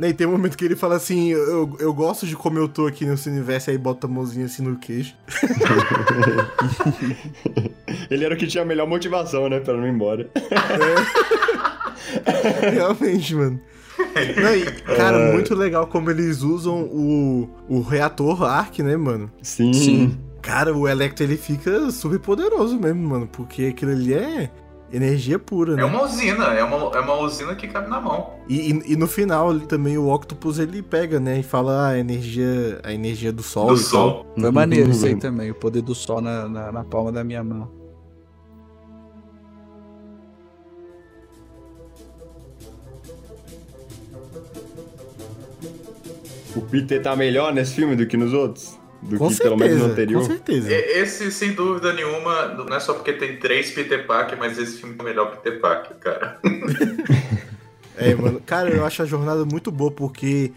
[0.00, 2.86] E tem um momento que ele fala assim: eu, eu gosto de como eu tô
[2.86, 5.14] aqui nesse universo, aí bota a mãozinha assim no queixo.
[8.10, 9.60] Ele era o que tinha a melhor motivação, né?
[9.60, 10.26] Pra não ir embora.
[12.72, 13.60] Realmente, mano.
[14.42, 14.64] Não, e,
[14.96, 19.30] cara, muito legal como eles usam o, o reator Arc, né, mano?
[19.42, 19.72] Sim.
[19.72, 20.18] Sim.
[20.42, 24.50] Cara, o Electro ele fica super poderoso mesmo, mano, porque aquilo ali é
[24.92, 25.82] energia pura, né?
[25.82, 28.30] É uma usina, é uma, é uma usina que cabe na mão.
[28.48, 31.98] E, e- e no final ali também o Octopus ele pega, né, e fala a
[31.98, 33.84] energia, a energia do sol Do e tal.
[33.84, 34.26] sol.
[34.40, 37.44] Foi maneiro isso aí também, o poder do sol na, na, na palma da minha
[37.44, 37.70] mão.
[46.56, 48.78] O Peter tá melhor nesse filme do que nos outros?
[49.02, 50.20] Do Com que pelo menos no certeza, anterior?
[50.22, 50.72] com certeza.
[50.72, 54.94] Esse, sem dúvida nenhuma, não é só porque tem três Peter Parker, mas esse filme
[54.98, 56.38] é o melhor Peter Parker, cara.
[57.96, 58.40] É, mano.
[58.46, 60.52] Cara, eu acho a jornada muito boa porque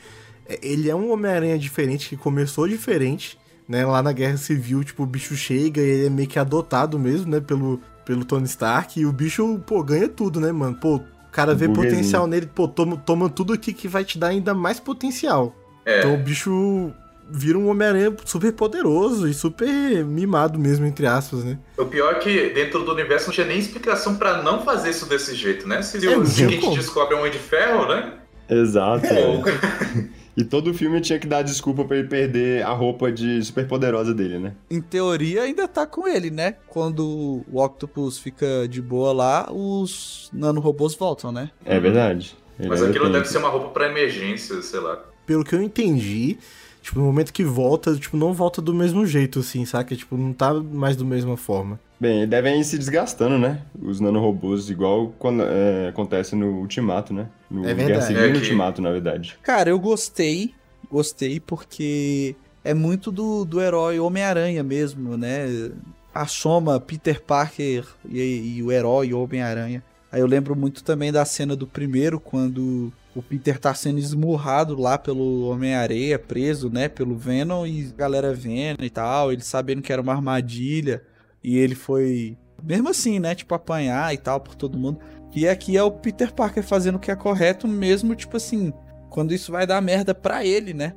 [0.62, 3.86] ele é um Homem-Aranha diferente, que começou diferente, né?
[3.86, 7.30] Lá na Guerra Civil, tipo, o bicho chega e ele é meio que adotado mesmo,
[7.30, 7.42] né?
[7.42, 8.98] Pelo, pelo Tony Stark.
[8.98, 10.76] E o bicho, pô, ganha tudo, né, mano?
[10.76, 11.04] Pô, o
[11.34, 11.96] cara vê Burguesinho.
[11.98, 15.54] potencial nele, pô, toma, toma tudo aqui que vai te dar ainda mais potencial.
[15.86, 16.00] É.
[16.00, 16.92] Então o bicho
[17.30, 21.58] vira um Homem-Aranha super poderoso e super mimado mesmo, entre aspas, né?
[21.78, 25.08] O pior é que dentro do universo não tinha nem explicação pra não fazer isso
[25.08, 25.82] desse jeito, né?
[25.82, 26.76] Se É, o tinha seguinte como.
[26.76, 28.14] descobre um Homem de Ferro, né?
[28.50, 29.08] Exato.
[29.08, 29.42] Velho.
[30.36, 34.16] E todo filme tinha que dar desculpa pra ele perder a roupa de super poderosa
[34.16, 34.56] dele, né?
[34.68, 36.56] Em teoria, ainda tá com ele, né?
[36.68, 41.52] Quando o Octopus fica de boa lá, os nanorobôs voltam, né?
[41.64, 42.36] É verdade.
[42.60, 45.04] Ele Mas ainda aquilo tem deve ser uma roupa pra emergência, sei lá.
[45.26, 46.38] Pelo que eu entendi,
[46.82, 49.96] tipo, no momento que volta, tipo, não volta do mesmo jeito, assim, saca?
[49.96, 51.80] Tipo, não tá mais da mesma forma.
[52.00, 53.62] Bem, devem ir se desgastando, né?
[53.82, 57.28] Os nanorobôs, igual quando, é, acontece no Ultimato, né?
[57.50, 58.08] No É Guerra verdade.
[58.08, 59.38] Civil É no que- Ultimato, na verdade.
[59.42, 60.54] Cara, eu gostei.
[60.92, 65.72] Gostei porque é muito do, do herói Homem-Aranha mesmo, né?
[66.14, 69.82] A soma Peter Parker e, e o herói Homem-Aranha.
[70.12, 74.80] Aí eu lembro muito também da cena do primeiro, quando o Peter tá sendo esmurrado
[74.80, 76.90] lá pelo Homem-Areia, preso, né?
[76.90, 79.32] Pelo Venom e a galera vendo e tal.
[79.32, 81.04] Ele sabendo que era uma armadilha.
[81.44, 83.36] E ele foi, mesmo assim, né?
[83.36, 85.00] Tipo, apanhar e tal por todo mundo.
[85.36, 88.72] E aqui é o Peter Parker fazendo o que é correto, mesmo, tipo assim,
[89.10, 90.94] quando isso vai dar merda pra ele, né?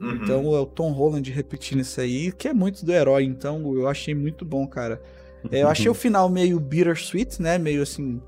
[0.00, 0.16] Uhum.
[0.16, 3.86] Então é o Tom Holland repetindo isso aí, que é muito do herói, então eu
[3.86, 5.02] achei muito bom, cara.
[5.50, 7.58] É, eu achei o final meio bittersweet, né?
[7.58, 8.20] Meio assim,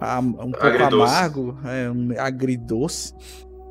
[0.00, 1.12] um pouco Agridoce.
[1.12, 3.12] amargo, é, um agridoce,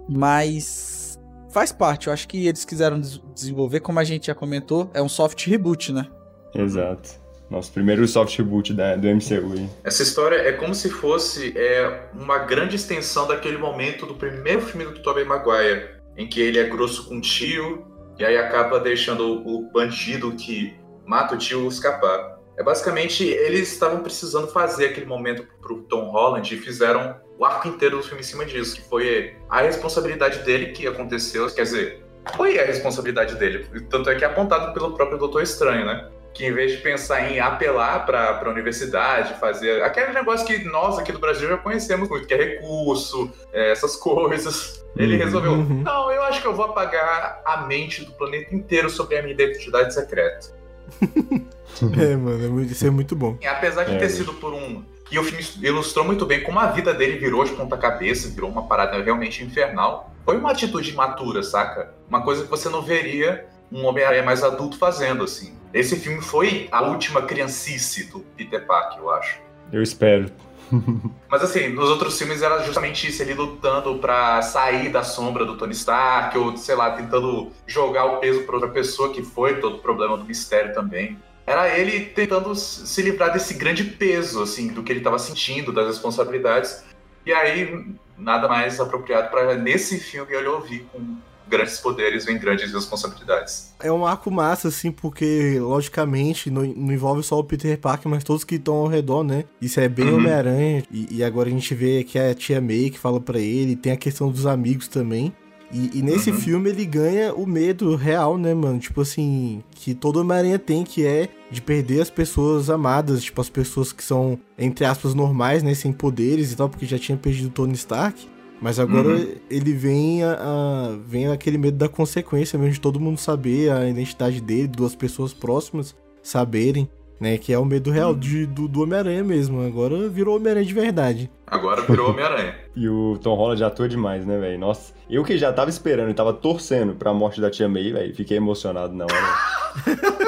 [0.09, 2.07] mas faz parte.
[2.07, 5.45] Eu acho que eles quiseram des- desenvolver, como a gente já comentou, é um soft
[5.47, 6.07] reboot, né?
[6.55, 7.09] Exato.
[7.49, 9.69] Nosso primeiro soft boot da, do MCU aí.
[9.83, 14.83] Essa história é como se fosse é, uma grande extensão daquele momento do primeiro filme
[14.85, 17.85] do Tobey Maguire, em que ele é grosso com o tio
[18.19, 22.36] e aí acaba deixando o bandido que mata o tio escapar.
[22.57, 27.67] É basicamente eles estavam precisando fazer aquele momento pro Tom Holland e fizeram o arco
[27.67, 32.03] inteiro do filme em cima disso, que foi a responsabilidade dele que aconteceu, quer dizer,
[32.35, 36.09] foi a responsabilidade dele, tanto é que é apontado pelo próprio Doutor Estranho, né?
[36.33, 40.99] que em vez de pensar em apelar para a universidade, fazer aquele negócio que nós
[40.99, 45.23] aqui do Brasil já conhecemos muito, que é recurso, é, essas coisas, ele Uhum.
[45.23, 45.81] resolveu, Uhum.
[45.83, 49.33] não, eu acho que eu vou apagar a mente do planeta inteiro sobre a minha
[49.33, 50.55] identidade secreta.
[52.01, 53.37] É, mano, é muito- isso é muito bom.
[53.39, 54.83] E apesar de É, ter sido por um.
[55.11, 58.63] E o filme ilustrou muito bem como a vida dele virou de ponta-cabeça, virou uma
[58.67, 60.11] parada realmente infernal.
[60.25, 61.93] Foi uma atitude matura, saca?
[62.09, 65.53] Uma coisa que você não veria um Homem-Aranha mais adulto fazendo, assim.
[65.73, 69.39] Esse filme foi a última criancice do Peter Parker, eu acho.
[69.71, 70.31] Eu espero.
[71.29, 75.57] Mas assim, nos outros filmes era justamente isso, ele lutando pra sair da sombra do
[75.57, 79.77] Tony Stark, ou sei lá, tentando jogar o peso pra outra pessoa, que foi todo
[79.77, 81.17] o problema do mistério também.
[81.45, 85.87] Era ele tentando se livrar desse grande peso, assim, do que ele tava sentindo, das
[85.87, 86.83] responsabilidades.
[87.25, 87.85] E aí,
[88.17, 91.17] nada mais apropriado pra nesse filme ele ouvir com
[91.49, 93.73] grandes poderes vem grandes responsabilidades.
[93.79, 98.23] É um arco massa, assim, porque, logicamente, não, não envolve só o Peter Parker, mas
[98.23, 99.45] todos que estão ao redor, né?
[99.61, 100.17] Isso é bem Uhum.
[100.17, 100.83] Homem-Aranha.
[100.91, 103.75] E, e agora a gente vê que é a tia May que fala pra ele,
[103.75, 105.33] tem a questão dos amigos também.
[105.71, 106.37] E, e nesse Uhum.
[106.39, 108.79] filme ele ganha o medo real, né, mano?
[108.79, 113.49] Tipo assim, que todo Homem-Aranha tem, que é de perder as pessoas amadas, tipo, as
[113.49, 117.47] pessoas que são, entre aspas, normais, né, sem poderes e tal, porque já tinha perdido
[117.47, 118.27] o Tony Stark.
[118.61, 119.27] Mas agora Uhum.
[119.49, 123.87] ele vem a, a- vem aquele medo da consequência mesmo de todo mundo saber a
[123.87, 126.89] identidade dele, duas pessoas próximas saberem,
[127.19, 127.37] né?
[127.37, 128.19] Que é o medo real Uhum.
[128.19, 129.61] de, do, do Homem-Aranha mesmo.
[129.61, 131.29] Agora virou Homem-Aranha de verdade.
[131.47, 132.55] Agora virou Homem-Aranha.
[132.75, 134.59] E o Tom Holland atua demais, né, velho?
[134.59, 138.13] Nossa, eu que já tava esperando e tava torcendo pra morte da tia May, velho.
[138.13, 140.17] Fiquei emocionado na hora.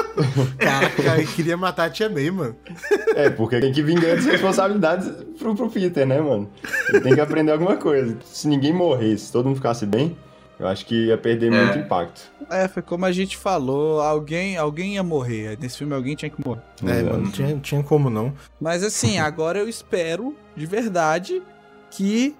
[0.58, 2.56] Caraca, eu queria matar a Tia May, mano.
[3.14, 6.48] é, porque tem que vir grandes responsabilidades pro, pro Peter, né, mano?
[6.88, 8.16] Ele tem que aprender alguma coisa.
[8.24, 10.16] Se ninguém morresse, se todo mundo ficasse bem,
[10.60, 11.64] eu acho que ia perder É.
[11.64, 12.30] muito impacto.
[12.50, 15.56] É, foi como a gente falou, alguém, alguém ia morrer.
[15.60, 16.60] Nesse filme alguém tinha que morrer.
[16.84, 17.04] É, Exato.
[17.06, 18.32] mano, não tinha, tinha como não.
[18.60, 21.42] Mas assim, agora eu espero de verdade
[21.90, 22.36] que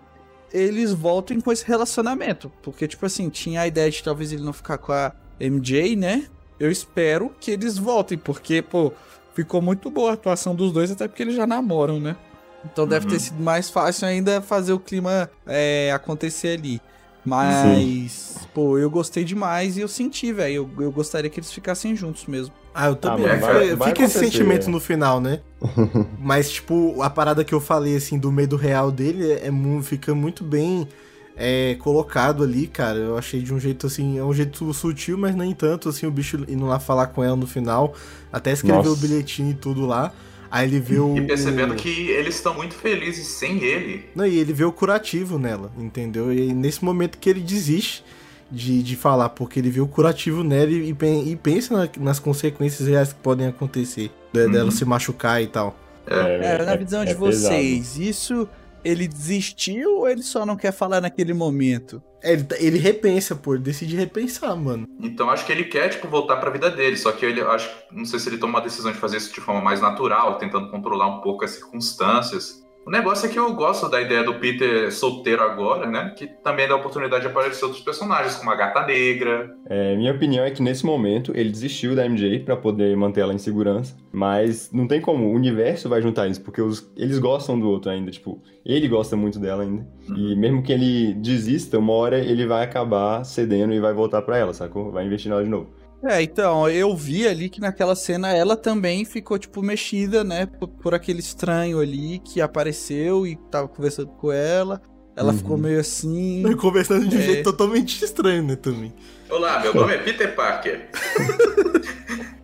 [0.52, 2.50] eles voltem com esse relacionamento.
[2.62, 6.26] Porque, tipo assim, tinha a ideia de talvez ele não ficar com a MJ, né?
[6.59, 8.92] Eu espero que eles voltem, porque, pô,
[9.33, 12.16] ficou muito boa a atuação dos dois, até porque eles já namoram, né?
[12.64, 13.12] Então deve Uhum.
[13.12, 16.80] ter sido mais fácil ainda fazer o clima é, acontecer ali.
[17.24, 20.70] Mas, pô, eu gostei demais e eu senti, velho.
[20.78, 22.52] Eu, eu gostaria que eles ficaem juntos mesmo.
[22.74, 23.24] Ah, eu também.
[23.26, 24.70] Fica- vai- vai Fica esse acontecer, sentimento é.
[24.70, 25.40] no final, né?
[26.18, 30.14] Mas, tipo, a parada que eu falei, assim, do medo real dele é, mu- fica
[30.14, 30.88] muito bem
[31.37, 32.98] é colocado ali, cara.
[32.98, 36.11] Eu achei de um jeito assim, é um jeito sutil, mas nem tanto, assim, o
[36.11, 37.94] bicho indo lá falar com ela no final,
[38.30, 38.90] até escrever Nossa.
[38.90, 40.12] o bilhetinho e tudo lá.
[40.50, 41.16] Aí ele vê o.
[41.16, 44.04] E percebendo o- que eles estão muito felizes sem ele.
[44.14, 46.32] Não, e ele vê o curativo nela, entendeu?
[46.32, 48.04] E nesse momento que ele desiste
[48.50, 50.94] de, de falar, porque ele vê o curativo nela e,
[51.26, 54.50] e pensa na- nas consequências reais que podem acontecer de- Uhum.
[54.50, 55.78] dela se machucar e tal.
[56.06, 57.32] É, na visão de é pesado.
[57.54, 58.48] vocês, isso
[58.84, 62.02] ele desistiu ou ele só não quer falar naquele momento?
[62.22, 64.86] É, Ele, ele repensa, pô, ele decide repensar, mano.
[65.00, 66.96] Então acho que ele quer, tipo, voltar pra vida dele.
[66.96, 67.70] Só que ele acho.
[67.90, 70.70] Não sei se ele toma a decisão de fazer isso de forma mais natural, tentando
[70.70, 72.62] controlar um pouco as circunstâncias.
[72.90, 76.12] O negócio é que eu gosto da ideia do Peter solteiro agora, né?
[76.18, 79.48] Que também dá a oportunidade de aparecer outros personagens, como a Gata Negra.
[79.68, 83.33] É, minha opinião é que nesse momento ele desistiu da MJ pra poder manter ela
[83.33, 87.61] em segurança, mas não tem como, o universo vai juntar eles, porque os- eles gostam
[87.61, 89.87] do outro ainda, tipo, ele gosta muito dela ainda.
[90.16, 94.37] E mesmo que ele desista, uma hora ele vai acabar cedendo e vai voltar pra
[94.37, 94.90] ela, sacou?
[94.90, 95.68] Vai investir nela de novo.
[96.02, 100.46] É, então, eu vi ali que naquela cena ela também ficou, tipo, mexida, né?
[100.46, 104.80] Por, por aquele estranho ali que apareceu e tava conversando com ela.
[105.14, 105.38] Ela Uhum.
[105.38, 106.42] ficou meio assim.
[106.58, 107.22] Conversando de um É.
[107.22, 108.94] jeito totalmente estranho, né, também.
[109.28, 110.88] Olá, meu nome é Peter Parker.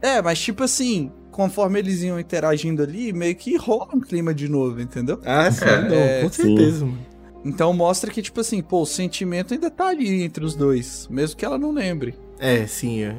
[0.02, 4.46] É, mas tipo assim, conforme eles iam interagindo ali, meio que rola um clima de
[4.48, 5.18] novo, entendeu?
[5.24, 6.42] Ah, sim, É, não, é, com sim.
[6.42, 7.06] certeza, mano.
[7.44, 11.36] Então mostra que, tipo assim, pô, o sentimento ainda tá ali entre os dois, mesmo
[11.36, 12.14] que ela não lembre.
[12.38, 13.16] É, sim, é.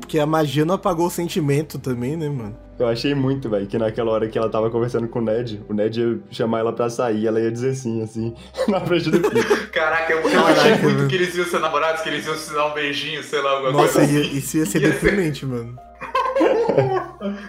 [0.00, 2.56] Porque a magia não apagou o sentimento também, né, mano?
[2.78, 5.72] Eu achei muito, velho, que naquela hora que ela tava conversando com o Ned, o
[5.72, 8.34] Ned ia chamar ela pra sair, ela ia dizer sim, assim,
[8.66, 9.70] na frente do Peter.
[9.70, 11.08] Caraca, eu, eu achei muito mano.
[11.08, 13.72] que eles iam ser namorados, que eles iam se dar um beijinho, sei lá, alguma
[13.72, 14.36] Nossa, coisa ia- assim.
[14.36, 15.76] isso ia ser Ia ser- deprimente, mano.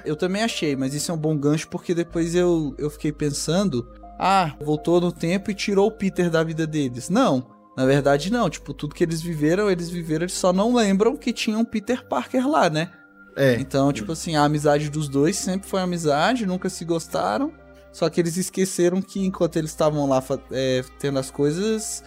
[0.06, 3.88] Eu também achei, mas isso é um bom gancho porque depois eu, eu fiquei pensando,
[4.20, 7.10] ah, voltou no tempo e tirou o Peter da vida deles.
[7.10, 11.18] Não, na verdade não, tipo, tudo que eles viveram, eles viveram, eles só não lembram
[11.18, 12.92] que tinha um Peter Parker lá, né?
[13.36, 17.52] É, Então, tipo assim, a amizade dos dois sempre foi amizade, nunca se gostaram.
[17.92, 22.04] Só que eles esqueceram que enquanto eles estavam lá é, tendo as coisas,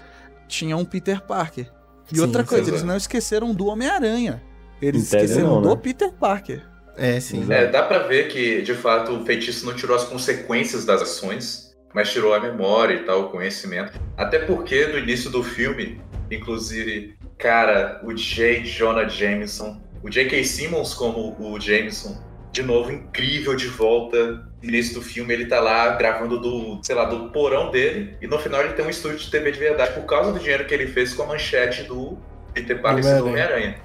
[0.46, 1.70] tinha um Peter Parker.
[2.12, 4.42] E Sim, outra coisa, eles não esqueceram do Homem-Aranha.
[4.80, 5.68] Eles esqueceram não, né?
[5.68, 6.62] do Peter Parker.
[6.96, 7.46] é, sim.
[7.50, 11.67] É, dá pra ver que, de fato, o feitiço não tirou as consequências das ações,
[11.94, 13.98] mas tirou a memória e tal, o conhecimento.
[14.16, 18.64] Até porque, no início do filme, inclusive, cara, o J.
[18.64, 20.44] Jonah Jameson, o J.K.
[20.44, 22.22] Simmons como o Jameson,
[22.52, 24.46] de novo, incrível de volta.
[24.62, 28.26] No início do filme, ele tá lá gravando do, sei lá, do porão dele, e
[28.26, 30.74] no final ele tem um estúdio de TV de verdade por causa do dinheiro que
[30.74, 32.18] ele fez com a manchete do
[32.52, 33.76] Peter Parker sendo Homem-Aranha.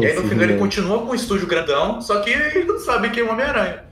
[0.00, 3.10] E aí no final ele continua com um estúdio grandão, só que ele não sabe
[3.10, 3.87] quem é o Homem-Aranha.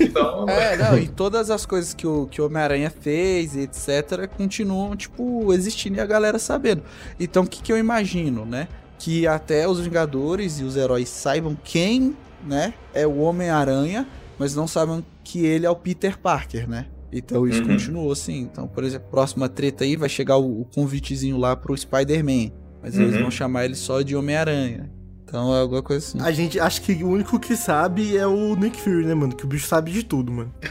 [0.00, 4.26] Então, É, não, e todas as coisas que o, que o Homem-Aranha fez etc.
[4.36, 6.82] continuam, tipo, existindo e a galera sabendo.
[7.18, 8.68] Então, o que, que eu imagino, né?
[8.98, 14.06] Que até os Vingadores e os heróis saibam quem, né, é o Homem-Aranha,
[14.38, 16.86] mas não sabem que ele é o Peter Parker, né?
[17.12, 17.68] Então isso Uhum.
[17.68, 18.38] continuou assim.
[18.40, 22.50] Então, por exemplo, próxima treta aí vai chegar o, o convitezinho lá pro Spider-Man.
[22.82, 23.22] Mas eles Uhum.
[23.22, 24.90] vão chamar ele só de Homem-Aranha.
[25.32, 26.20] Então é alguma coisa assim.
[26.20, 29.34] A gente acho que o único que sabe é o Nick Fury, né, mano?
[29.34, 30.52] Que o bicho sabe de tudo, mano.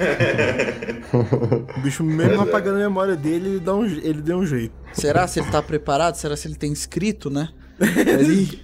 [1.77, 4.73] O bicho, mesmo apagando a memória dele, ele, dá um, ele deu um jeito.
[4.93, 6.13] Será se ele tá preparado?
[6.15, 7.49] Será se ele tem escrito, né?
[7.81, 8.61] Ali,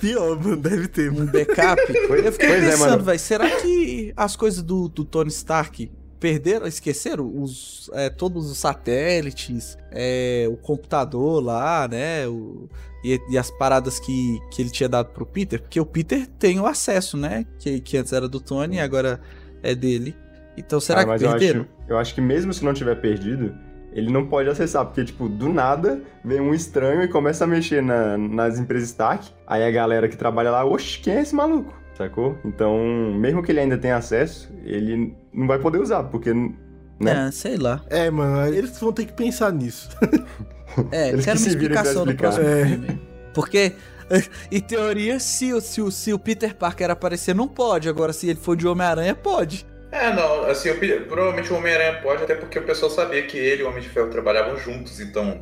[0.00, 1.80] Pior, mano, deve ter, um backup.
[2.06, 3.04] Pois- Eu fiquei é, pensando, mano.
[3.04, 8.58] velho, será que as coisas do, do Tony Stark perderam, esqueceram os, é, todos os
[8.58, 12.26] satélites, é, o computador lá, né?
[12.26, 12.68] o-
[13.04, 15.60] e, e as paradas que, que ele tinha dado pro Peter?
[15.62, 17.46] Porque o Peter tem o acesso, né?
[17.58, 19.20] Que, que antes era do Tony e agora
[19.62, 20.16] é dele.
[20.56, 21.60] Então será Ah, que mas eu perderam?
[21.60, 23.54] acho, eu acho que mesmo se não tiver perdido,
[23.92, 27.80] ele não pode acessar, porque, tipo, do nada vem um estranho e começa a mexer
[27.82, 29.30] na- nas empresas Stark.
[29.46, 31.72] Aí a galera que trabalha lá, oxe, quem é esse maluco?
[31.98, 32.38] Sacou?
[32.44, 32.78] Então,
[33.14, 36.32] mesmo que ele ainda tenha acesso, ele não vai poder usar, porque.
[36.32, 37.26] Né?
[37.28, 37.84] É, sei lá.
[37.90, 39.88] É, mano, eles vão ter que pensar nisso.
[40.92, 42.64] É, Eles quero que uma explicação no próximo É.
[42.66, 43.00] filme.
[43.34, 43.72] Porque,
[44.52, 47.88] em teoria, se, o- se, o- se o Peter Parker aparecer, não pode.
[47.88, 49.66] Agora, se ele for de Homem-Aranha, pode.
[49.90, 53.62] É, não, assim, eu provavelmente o Homem-Aranha pode, até porque o pessoal sabia que ele
[53.62, 55.40] e o Homem de Ferro trabalhavam juntos, então,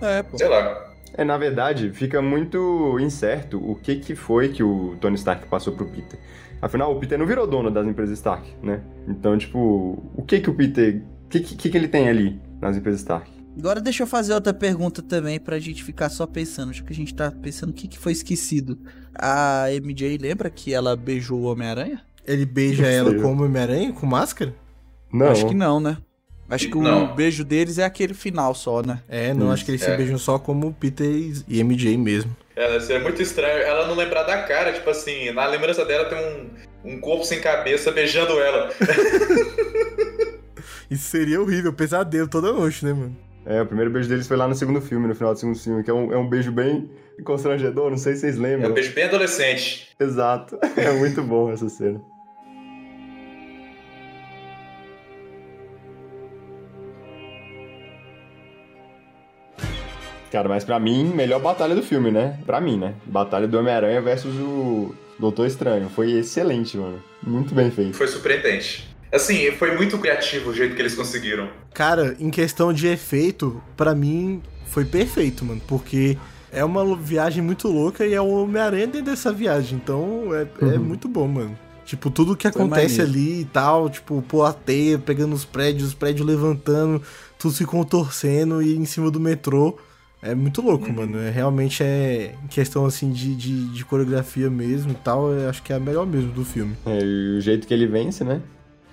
[0.00, 0.38] É, pô.
[0.38, 0.89] sei lá.
[1.14, 5.72] É, na verdade, fica muito incerto o que que foi que o Tony Stark passou
[5.72, 6.18] pro Peter.
[6.62, 8.82] Afinal, o Peter não virou dono das empresas Stark, né?
[9.08, 11.02] Então, tipo, o que que o Peter...
[11.24, 13.30] O que, que que ele tem ali nas empresas Stark?
[13.56, 16.96] Agora deixa eu fazer outra pergunta também pra gente ficar só pensando, já que a
[16.96, 18.78] gente tá pensando o que, que foi esquecido.
[19.14, 22.00] A MJ lembra que ela beijou o Homem-Aranha?
[22.26, 24.54] Ele beija ela como Homem-Aranha, com máscara?
[25.12, 25.98] Não, Acho que não, né?
[26.50, 27.14] Acho que o Não.
[27.14, 29.00] beijo deles é aquele final só, né?
[29.08, 29.96] É, não, acho que eles se É.
[29.96, 31.06] beijam só como Peter
[31.46, 32.36] e MJ mesmo.
[32.56, 36.18] Ela seria muito estranho ela não lembrar da cara, tipo assim, na lembrança dela tem
[36.18, 36.50] um,
[36.96, 38.70] um corpo sem cabeça beijando ela.
[40.90, 43.16] Isso seria horrível, pesadelo toda noite, né, mano?
[43.46, 45.82] É, o primeiro beijo deles foi lá no segundo filme, no final do segundo filme,
[45.82, 46.90] que é um, é um beijo bem
[47.24, 48.70] constrangedor, não sei se vocês É lembram.
[48.70, 49.88] um beijo bem adolescente.
[49.98, 50.58] Exato.
[50.76, 52.00] É muito bom essa cena.
[60.30, 62.38] Cara, mas pra mim, melhor batalha do filme, né?
[62.46, 62.94] Pra mim, né?
[63.04, 65.88] Batalha do Homem-Aranha versus o Doutor Estranho.
[65.88, 67.02] Foi excelente, mano.
[67.22, 67.96] Muito bem feito.
[67.96, 68.88] Foi surpreendente.
[69.12, 71.48] Assim, foi muito criativo o jeito que eles conseguiram.
[71.74, 75.60] Cara, em questão de efeito, pra mim foi perfeito, mano.
[75.66, 76.16] Porque
[76.52, 79.80] é uma viagem muito louca e é o Homem-Aranha dentro dessa viagem.
[79.82, 81.58] Então é, é muito bom, mano.
[81.84, 85.94] Tipo, tudo que acontece ali e tal, tipo, pô, a teia pegando os prédios, os
[85.94, 87.02] prédios levantando,
[87.36, 89.76] tudo se contorcendo e em cima do metrô.
[90.22, 91.18] É muito louco, mano.
[91.18, 95.32] É, realmente é em questão assim de, de, de coreografia mesmo e tal.
[95.32, 96.76] Eu acho que é a melhor mesmo do filme.
[96.84, 98.40] É, e o jeito que ele vence, né?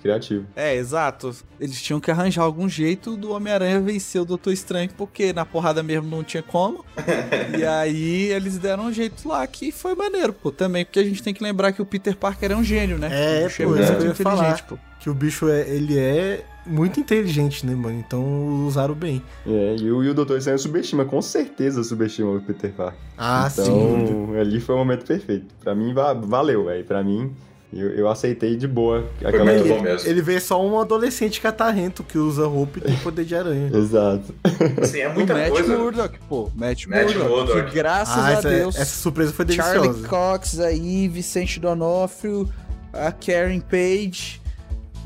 [0.00, 0.46] Criativo.
[0.54, 1.34] É, exato.
[1.60, 5.82] Eles tinham que arranjar algum jeito do Homem-Aranha vencer o Doutor Estranho, porque na porrada
[5.82, 6.84] mesmo não tinha como.
[7.58, 10.52] e aí eles deram um jeito lá que foi maneiro, pô.
[10.52, 13.08] Também, porque a gente tem que lembrar que o Peter Parker é um gênio, né?
[13.10, 14.62] É, O bicho pô, muito isso que eu ia inteligente, falar.
[14.68, 14.78] pô.
[15.00, 17.98] Que o bicho é, ele é muito inteligente, né, mano?
[17.98, 19.22] Então usaram bem.
[19.46, 22.98] É, e o, e o Doutor Estranho subestima, com certeza subestima o Peter Parker.
[23.16, 23.62] Ah, sim.
[23.62, 25.46] Então, ali foi o momento perfeito.
[25.62, 26.84] Pra mim, va- valeu, velho.
[26.84, 27.32] Pra mim,
[27.72, 29.44] eu, eu aceitei de boa aquela...
[29.44, 30.08] muito bom mesmo.
[30.08, 33.70] Ele vê só um adolescente catarrento que usa roupa e tem poder de aranha.
[33.76, 34.34] Exato.
[34.80, 35.76] Assim, é O muita Matt coisa.
[35.76, 36.50] Murdock, pô.
[36.54, 37.28] Matt, Matt Murdock.
[37.28, 37.68] Murdock.
[37.70, 38.76] Que graças Ah, a essa, Deus.
[38.76, 40.08] essa surpresa foi Charlie deliciosa.
[40.08, 42.48] Cox aí, Vicente Donofrio,
[42.92, 44.40] a Karen Page.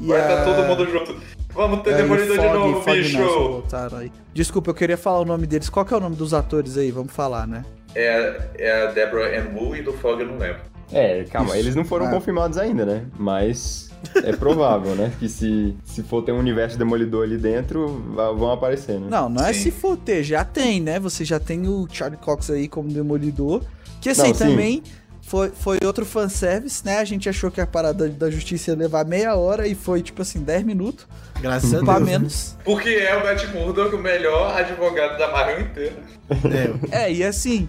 [0.01, 0.37] E Vai a...
[0.37, 1.15] tá todo mundo junto.
[1.55, 3.19] Vamos ter É, Demolidor de novo, Fogg bicho!
[3.19, 4.13] Nelson voltaram aí.
[4.33, 5.69] Desculpa, eu queria falar o nome deles.
[5.69, 6.91] Qual que é o nome dos atores aí?
[6.91, 7.65] Vamos falar, né?
[7.95, 10.61] É, é a Deborah Ann Wu e do Fog eu não lembro.
[10.91, 11.59] É, calma, Isso.
[11.59, 12.11] eles não foram Ah.
[12.11, 13.05] confirmados ainda, né?
[13.19, 13.91] Mas
[14.25, 15.13] é provável, né?
[15.19, 19.07] Que se, se for ter um universo demolidor ali dentro, vão aparecer, né?
[19.11, 19.61] Não, não é Sim.
[19.61, 20.99] se for ter, já tem, né?
[21.01, 23.63] Você já tem o Charlie Cox aí como Demolidor.
[24.03, 24.83] Que assim, Não, também
[25.23, 26.99] foi, foi outro fanservice, né?
[26.99, 30.21] A gente achou que a parada da justiça ia levar meia hora e foi, tipo
[30.21, 31.07] assim, 10 minutos.
[31.43, 31.85] Graças a Deus.
[31.85, 32.07] Pra né?
[32.07, 32.57] menos.
[32.65, 35.97] Porque é o Matt Murdock o melhor advogado da Marvel inteira.
[36.91, 37.69] É, É, e assim,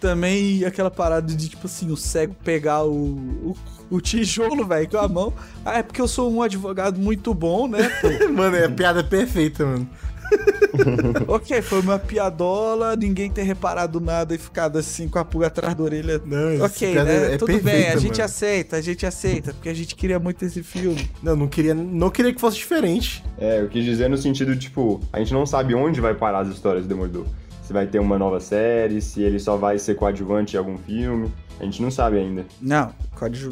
[0.00, 3.56] também aquela parada de, tipo assim, o cego pegar o, o,
[3.90, 5.32] o tijolo, velho, com a mão.
[5.64, 7.90] Ah, é porque eu sou um advogado muito bom, né?
[8.32, 9.88] Mano, é a piada perfeita, mano.
[11.28, 15.74] ok, foi uma piadola, ninguém ter reparado nada e ficado assim com a pulga atrás
[15.74, 16.20] da orelha.
[16.24, 17.34] Não, Ok, né?
[17.34, 18.24] é Tudo perfeita, bem, a gente mano.
[18.24, 21.10] aceita, a gente aceita, porque a gente queria muito esse filme.
[21.22, 23.22] Não, não queria, não queria que fosse diferente.
[23.38, 26.48] É, eu quis dizer no sentido, tipo, a gente não sabe onde vai parar as
[26.48, 27.26] histórias do Demolidor.
[27.62, 31.32] Se vai ter uma nova série, se ele só vai ser coadjuvante em algum filme.
[31.60, 32.44] A gente não sabe ainda.
[32.60, 32.92] Não,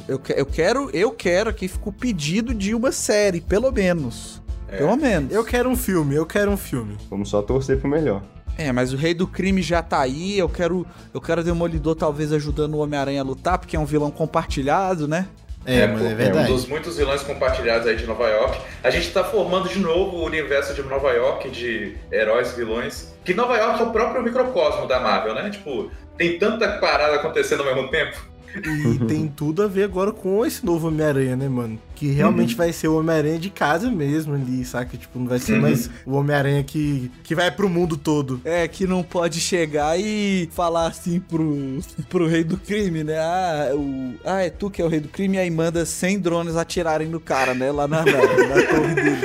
[0.09, 4.43] eu, que- eu quero, eu quero aqui fica o pedido de uma série, pelo menos.
[4.79, 5.33] Pelo menos.
[5.33, 6.97] Eu quero um filme, eu quero um filme.
[7.09, 8.23] Vamos só torcer pro melhor.
[8.59, 10.39] É, mas o Rei do Crime já tá aí.
[10.39, 14.11] Eu quero, eu quero Demolidor talvez ajudando o Homem-Aranha a lutar, porque é um vilão
[14.11, 15.27] compartilhado, né?
[15.65, 16.53] É, pô, mano, é um verdade.
[16.53, 18.59] dos muitos vilões compartilhados aí de Nova York.
[18.83, 23.15] A gente tá formando de novo o universo de Nova York, de heróis, vilões.
[23.25, 25.51] Que Nova York é o próprio microcosmo da Marvel, né?
[25.51, 28.30] Tipo, tem tanta parada acontecendo ao mesmo tempo.
[28.57, 31.79] E tem tudo a ver agora com esse novo Homem-Aranha, né, mano?
[31.95, 34.97] Que realmente vai ser o Homem-Aranha de casa mesmo ali, saca?
[34.97, 35.61] Tipo, não vai ser Uhum.
[35.61, 38.41] mais o Homem-Aranha que, que vai pro mundo todo.
[38.45, 41.79] É, que não pode chegar e falar assim pro,
[42.09, 43.19] pro Rei do Crime, né?
[43.19, 46.19] Ah, o, ah, é tu que é o Rei do Crime, e aí manda 100
[46.21, 47.71] drones atirarem no cara, né?
[47.71, 49.21] Lá na, na, na torre dele.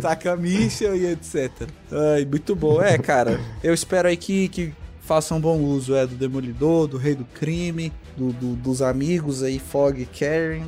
[0.00, 1.50] tá Taca a mission e etc.
[1.92, 2.80] Ai, muito bom.
[2.82, 4.72] É, cara, eu espero aí que, que
[5.08, 9.58] façam bom uso é, do Demolidor, do Rei do Crime, do, do- dos amigos aí,
[9.58, 10.66] Fog Karen.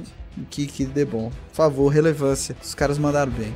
[0.48, 1.30] Que, que dê bom.
[1.50, 2.56] Por favor, relevância.
[2.62, 3.52] Os caras mandaram bem.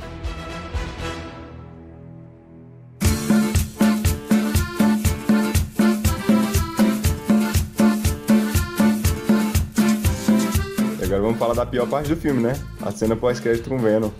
[11.34, 12.54] Vamos falar da pior parte do filme, né?
[12.80, 14.10] A cena pós-crédito com o Venom.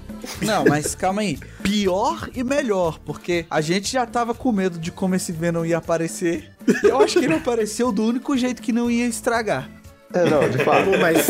[0.43, 1.39] Não, mas calma aí.
[1.63, 5.79] Pior e melhor, porque a gente já tava com medo de como esse Venom ia
[5.79, 6.51] aparecer.
[6.83, 9.71] Eu acho que ele apareceu do único jeito que não ia estragar.
[10.13, 10.91] É, não, de fato.
[11.01, 11.27] Mas,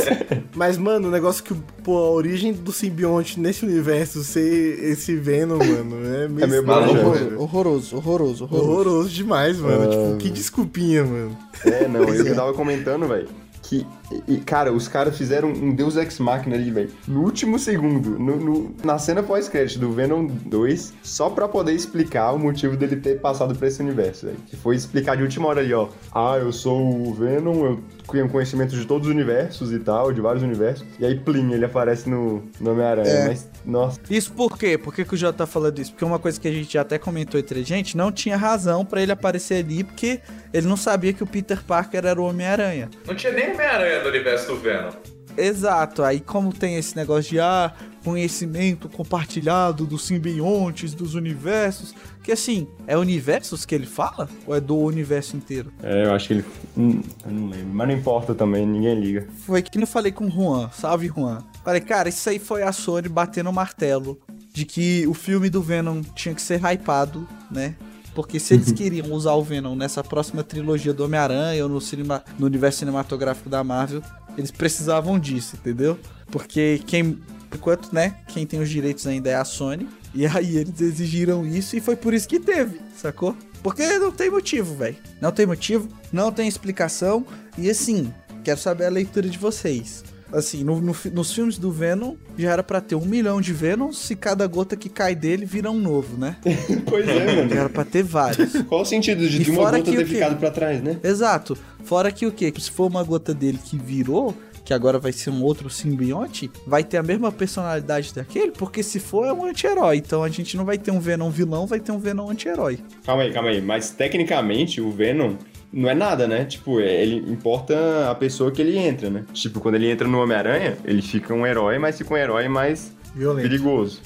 [0.54, 5.58] mas, mano, o negócio que, pô, a origem do simbionte nesse universo ser esse Venom,
[5.58, 7.10] mano, é meio, É meio maluco.
[7.12, 7.40] velho.
[7.40, 8.70] Horroroso, horroroso, horroroso.
[8.70, 9.84] Horroroso demais, mano.
[9.84, 9.88] Ah.
[9.88, 11.36] Tipo, que desculpinha, mano.
[11.64, 12.34] É, não, eu que é.
[12.34, 13.28] tava comentando, velho,
[13.62, 13.86] que
[14.28, 16.90] E, cara, os caras fizeram um Deus Ex Machina ali, velho.
[17.08, 22.32] No último segundo, no, no- na cena pós-crédito do Venom 2, só pra poder explicar
[22.32, 24.38] o motivo dele ter passado pra esse universo, velho.
[24.46, 25.88] Que foi explicar de última hora ali, ó.
[26.14, 27.80] Ah, eu sou o Venom, eu
[28.12, 30.84] tenho conhecimento de todos os universos e tal, de vários universos.
[31.00, 33.08] E aí, plim, ele aparece no, no Homem-Aranha.
[33.08, 33.28] É.
[33.28, 33.98] Mas, nossa.
[34.10, 34.76] Isso por quê?
[34.76, 35.92] Por que, que o Jota tá falando isso?
[35.92, 38.84] Porque uma coisa que a gente já até comentou entre a gente, não tinha razão
[38.84, 40.20] pra ele aparecer ali, porque
[40.52, 42.90] ele não sabia que o Peter Parker era o Homem-Aranha.
[43.06, 44.92] Não tinha nem Homem-Aranha no universo do Venom.
[45.36, 47.74] Exato, aí como tem esse negócio de ah,
[48.04, 54.28] conhecimento compartilhado dos simbiontes, dos universos, que assim, é universos que ele fala?
[54.46, 55.72] Ou é do universo inteiro?
[55.82, 56.44] É, eu acho que ele.
[56.76, 57.74] Hum, eu não lembro.
[57.74, 59.26] Mas não importa também, ninguém liga.
[59.44, 61.42] Foi que eu falei com o Juan, salve Juan.
[61.64, 64.20] Falei, cara, isso aí foi a Sony batendo o martelo
[64.52, 67.74] de que o filme do Venom tinha que ser hypado, né?
[68.14, 72.22] Porque se eles queriam usar o Venom nessa próxima trilogia do Homem-Aranha ou no, cinema,
[72.38, 74.02] no universo cinematográfico da Marvel,
[74.38, 75.98] eles precisavam disso, entendeu?
[76.30, 77.18] Porque quem,
[77.52, 79.88] enquanto, né, quem tem os direitos ainda é a Sony.
[80.14, 83.36] E aí eles exigiram isso e foi por isso que teve, sacou?
[83.62, 84.96] Porque não tem motivo, velho.
[85.20, 87.26] Não tem motivo, não tem explicação.
[87.58, 88.12] E assim,
[88.44, 90.04] quero saber a leitura de vocês.
[90.34, 93.98] Assim, no- no nos filmes do Venom, já era pra ter um milhão de Venoms
[93.98, 96.36] se cada gota que cai dele vira um novo, né?
[96.86, 97.54] Pois é, Já mano.
[97.54, 98.52] era pra ter vários.
[98.68, 100.98] Qual o sentido de de uma gota que ter ficado pra trás, né?
[101.04, 101.56] Exato.
[101.84, 102.52] Fora que o quê?
[102.58, 106.82] Se for uma gota dele que virou, que agora vai ser um outro simbionte, vai
[106.82, 109.98] ter a mesma personalidade daquele, porque se for é um anti-herói.
[109.98, 112.78] Então a gente não vai ter um Venom vilão, vai ter um Venom anti-herói.
[113.04, 113.60] Calma aí, calma aí.
[113.60, 115.34] Mas tecnicamente o Venom
[115.74, 116.44] não é nada, né?
[116.44, 119.24] Tipo, é- ele importa a pessoa que ele entra, né?
[119.32, 122.92] Tipo, quando ele entra no Homem-Aranha, ele fica um herói, mas fica um herói mais
[123.14, 123.48] Violento.
[123.48, 124.00] perigoso.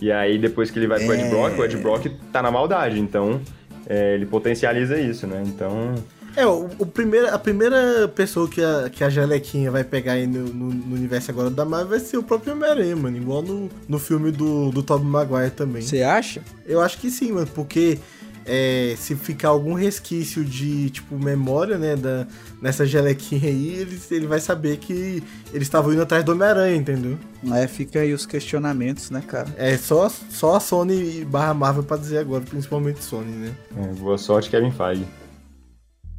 [0.00, 1.30] E aí, depois que ele vai pro Ed É.
[1.30, 3.00] Brock, o Ed Brock tá na maldade.
[3.00, 3.40] Então,
[3.88, 5.42] é, ele potencializa isso, né?
[5.46, 5.94] Então.
[6.36, 10.26] É, o, o primeiro, a primeira pessoa que a, que a Jalequinha vai pegar aí
[10.26, 13.16] no, no- no universo agora da Marvel vai ser o próprio Homem-Aranha, mano.
[13.16, 15.80] Igual no, no filme do, do Tobey Maguire também.
[15.80, 16.42] Você acha?
[16.66, 17.98] Eu acho que sim, mano, porque
[18.46, 22.26] é, se ficar algum resquício de, tipo, memória, né, da,
[22.62, 25.22] nessa Jalequinha aí, ele, ele vai saber que
[25.52, 27.18] eles estavam indo atrás do Homem-Aranha, entendeu?
[27.52, 29.48] É, fica aí os questionamentos, né, cara?
[29.56, 33.54] É só, só a Sony barra Marvel pra dizer agora, principalmente Sony, né?
[33.76, 35.06] é, boa sorte, Kevin Feige.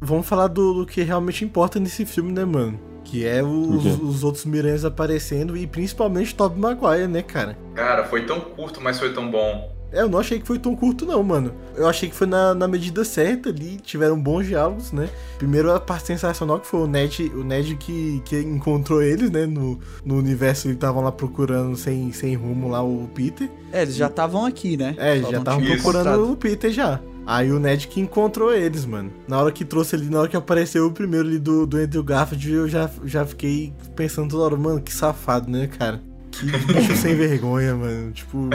[0.00, 2.78] Vamos falar do, do que realmente importa nesse filme, né, mano?
[3.04, 3.88] Que é os, quê?
[4.02, 7.58] os outros Miranhas aparecendo e principalmente Tobey Maguire, né, cara?
[7.74, 9.77] Cara, foi tão curto, mas foi tão bom.
[9.92, 11.52] É, eu não achei que foi tão curto, não, mano.
[11.76, 15.08] Eu achei que foi na, na medida certa ali, tiveram bons diálogos, né?
[15.38, 19.46] Primeiro a parte sensacional que foi o Ned, o Ned que, que encontrou eles, né?
[19.46, 23.50] No, no universo, eles estavam lá procurando sem, sem rumo lá o Peter.
[23.72, 24.94] É, eles já estavam aqui, né?
[24.98, 27.00] É, Só já estavam Isso, procurando o Peter já.
[27.26, 29.10] Aí o Ned que encontrou eles, mano.
[29.26, 32.02] Na hora que trouxe ali, na hora que apareceu o primeiro ali do, do Andrew
[32.02, 36.00] Garfield, eu já, já fiquei pensando toda hora, mano, que safado, né, cara?
[36.30, 38.12] Que bicho sem vergonha, mano.
[38.12, 38.48] Tipo.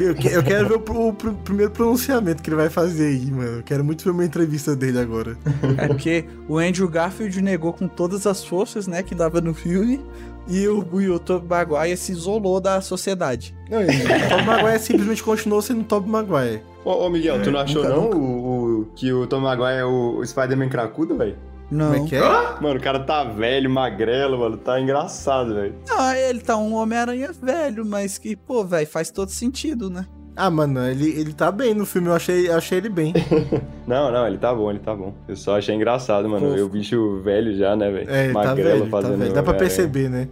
[0.00, 3.58] Eu, eu quero ver o, o pr- primeiro pronunciamento que ele vai fazer aí, mano.
[3.58, 5.36] Eu quero muito ver uma entrevista dele agora.
[5.78, 10.00] É porque o Andrew Garfield negou com todas as forças, né, que dava no filme,
[10.46, 13.54] e o, e o Tobey Maguire se isolou da sociedade.
[13.70, 13.86] Não, o
[14.28, 16.62] Tobey Maguire simplesmente continuou sendo Tobey Maguire.
[16.84, 19.84] Ô, ô, Miguel, tu não achou nunca- não o, o- que o Tom Maguire é
[19.84, 21.36] o, o Spider-Man cracudo, velho?
[21.70, 21.92] Não.
[21.92, 22.20] Como é que é?
[22.60, 24.56] Mano, o cara tá velho, magrelo, mano.
[24.56, 25.74] Tá engraçado, velho.
[25.88, 30.06] Não, ele tá um Homem-Aranha velho, mas que, pô, velho, faz todo sentido, né?
[30.36, 33.12] Ah, mano, ele, ele tá bem no filme, eu achei, eu achei ele bem.
[33.86, 35.14] Não, não, ele tá bom, ele tá bom.
[35.28, 36.48] Eu só achei engraçado, mano.
[36.48, 36.56] Pô.
[36.56, 38.10] Eu bicho velho já, né, velho?
[38.10, 39.32] É, ele tá velho, tá velho.
[39.32, 40.28] Dá pra perceber, né?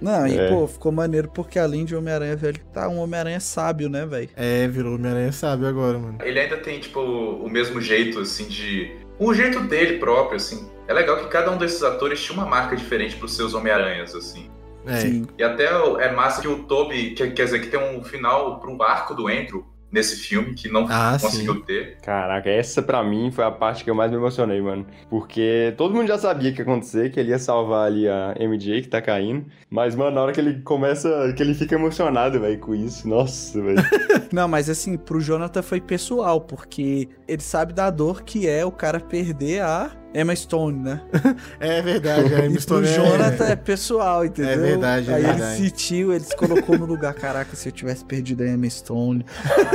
[0.00, 0.48] Não, e, É.
[0.48, 4.28] pô, ficou maneiro porque além de Homem-Aranha velho, tá um Homem-Aranha sábio, né, velho?
[4.36, 6.18] É, virou Homem-Aranha sábio agora, mano.
[6.22, 8.92] Ele ainda tem, tipo, o mesmo jeito, assim, de.
[9.20, 10.70] Um jeito dele próprio, assim.
[10.88, 14.50] É legal que cada um desses atores tinha uma marca diferente pros seus Homem-Aranhas, assim.
[14.86, 14.96] É.
[14.96, 15.26] Sim.
[15.38, 18.58] E até o- é massa que o Toby, que- quer dizer, que tem um final
[18.60, 21.96] pro arco do Andrew nesse filme, que não Ah, conseguiu ter.
[22.02, 24.86] Caraca, essa pra mim foi a parte que eu mais me emocionei, mano.
[25.08, 28.82] Porque todo mundo já sabia que ia acontecer, que ele ia salvar ali a MJ
[28.82, 29.46] que tá caindo.
[29.68, 33.08] Mas, mano, na hora que ele começa, que ele fica emocionado, velho, com isso.
[33.08, 33.78] Nossa, velho.
[34.32, 38.70] Não, mas assim, pro Jonathan foi pessoal, porque ele sabe da dor que é o
[38.70, 41.00] cara perder a Emma Stone, né?
[41.60, 44.52] É verdade, a Emma Stone é- Jonathan é pessoal, entendeu?
[44.52, 45.60] É verdade, é Aí verdade.
[45.62, 49.24] ele sentiu, ele se colocou no lugar, caraca, se eu tivesse perdido a Emma Stone.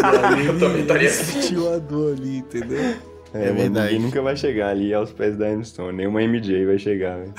[0.03, 2.95] Aí Eu também ele, estaria ele sentiu a dor ali, entendeu?
[3.37, 3.93] É, É verdade.
[3.93, 5.97] ninguém nunca vai chegar ali aos pés da Emma Stone.
[5.97, 7.33] Nenhuma MJ vai chegar, velho.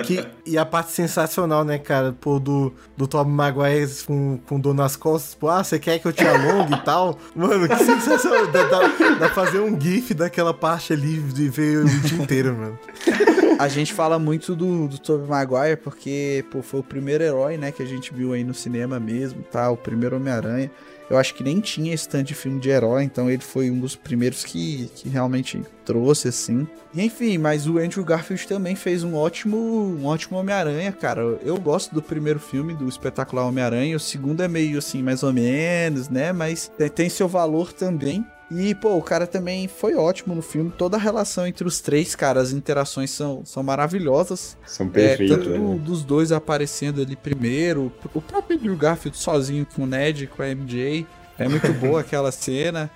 [0.00, 2.14] E, que- e a parte sensacional, né, cara?
[2.18, 5.34] Pô, do, do Tom Maguire com, com dor nas costas.
[5.34, 7.18] Pô, ah, você quer que eu te alongue e tal?
[7.34, 8.46] Mano, que sensacional.
[8.46, 12.54] Dá, dá, dá pra fazer um gif daquela parte ali e ver o dia inteiro,
[12.56, 12.78] mano.
[13.58, 17.70] A gente fala muito do, do Tobey Maguire porque, pô, foi o primeiro herói, né,
[17.70, 19.70] que a gente viu aí no cinema mesmo, tá?
[19.70, 20.70] O primeiro Homem-Aranha.
[21.10, 23.80] Eu acho que nem tinha esse tanto de filme de herói, então ele foi um
[23.80, 26.68] dos primeiros que, que realmente trouxe, assim.
[26.94, 31.20] E, enfim, mas o Andrew Garfield também fez um ótimo, um ótimo Homem-Aranha, cara.
[31.44, 33.96] Eu gosto do primeiro filme, do espetacular Homem-Aranha.
[33.96, 36.32] O segundo é meio assim, mais ou menos, né?
[36.32, 38.24] Mas tem, tem seu valor também.
[38.50, 40.72] E, pô, o cara também foi ótimo no filme.
[40.76, 44.56] Toda a relação entre os três, cara, as interações são, são maravilhosas.
[44.66, 45.78] São É, perfeitos, tanto do- velho.
[45.78, 50.48] dos dois aparecendo ali primeiro, o próprio Andrew Garfield sozinho com o Ned, com a
[50.48, 51.06] MJ.
[51.38, 52.90] É muito boa aquela cena.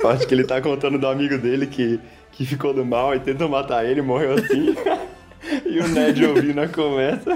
[0.00, 2.00] Eu acho que ele tá contando do amigo dele que,
[2.32, 4.74] que ficou do mal e tentou matar ele, morreu assim.
[5.64, 7.30] e o Ned ouvindo a conversa.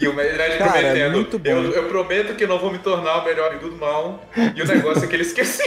[0.00, 1.48] E o Ned Cara, prometendo, muito bom.
[1.50, 4.24] eu, eu prometo que não vou me tornar o melhor amigo do mal.
[4.54, 5.66] E o negócio é que ele esqueceu.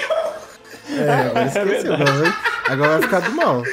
[0.89, 2.33] É, agora esqueci, agora, vai-
[2.69, 3.63] agora vai ficar do mal.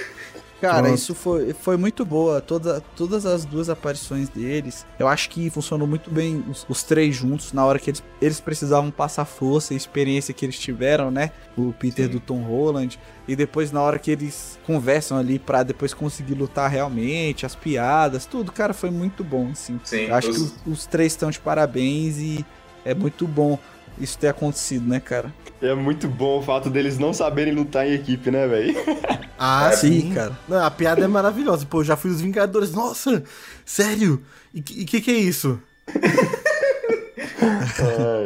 [0.59, 0.95] Cara, Pronto.
[0.95, 2.41] isso foi, foi muito boa.
[2.41, 4.87] Toda, todas as duas aparições deles.
[4.99, 7.53] Eu acho que funcionou muito bem os, os três juntos.
[7.53, 11.31] Na hora que eles, eles precisavam passar força e experiência que eles tiveram, né?
[11.59, 12.13] O Peter Sim.
[12.13, 12.99] do Tom Holland.
[13.29, 18.25] E depois, na hora que eles conversam ali pra depois conseguir lutar realmente, as piadas,
[18.25, 19.79] tudo, cara, foi muito bom, assim.
[19.85, 22.47] Sim, Eu acho os- que os, os três estão de parabéns e
[22.83, 23.59] é muito bom
[23.99, 25.33] isso ter acontecido, né, cara?
[25.61, 28.75] É muito bom o fato deles não saberem lutar em equipe, né, velho?
[29.39, 30.33] Ah, Sim, sim, cara.
[30.49, 31.67] Não, a piada é maravilhosa.
[31.67, 32.73] Pô, eu já fui os Vingadores.
[32.73, 33.23] Nossa,
[33.67, 34.23] sério?
[34.55, 35.61] E que que, que é isso?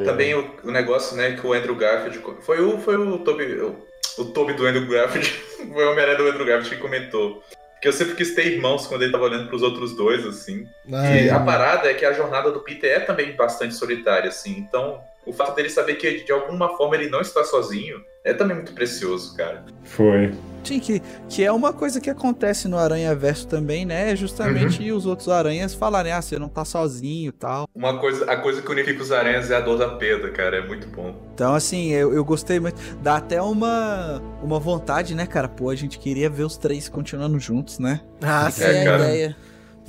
[0.04, 2.20] Também o, o negócio, né, que o Andrew Garfield.
[2.42, 3.44] Foi o, foi o Toby.
[3.60, 3.76] O,
[4.18, 5.28] o Toby do Andrew Garfield.
[5.72, 7.42] Foi o Homem-Aranha do Andrew Garfield que comentou.
[7.82, 10.66] Que eu sempre quis ter irmãos quando ele tava olhando pros outros dois, assim.
[10.92, 14.56] Ai, E a parada é que a jornada do Peter é também bastante solitária, assim.
[14.58, 18.56] Então, o fato dele saber que de alguma forma ele não está sozinho é também
[18.56, 19.64] muito precioso, cara.
[19.82, 20.32] Foi.
[20.62, 24.12] Sim, que, que é uma coisa que acontece no Aranha Verso também, né?
[24.12, 27.66] É justamente os outros aranhas falarem, ah, você não tá sozinho e tal.
[27.74, 30.58] Uma coisa, a coisa que unifica os aranhas é a dor da perda, cara.
[30.58, 31.16] É muito bom.
[31.32, 32.78] Então, assim, eu, eu gostei muito.
[33.02, 35.48] Dá até uma, uma vontade, né, cara?
[35.48, 38.00] Pô, a gente queria ver os três continuando juntos, né?
[38.20, 38.64] Ah, sim.
[38.64, 39.04] aí a cara.
[39.04, 39.36] ideia.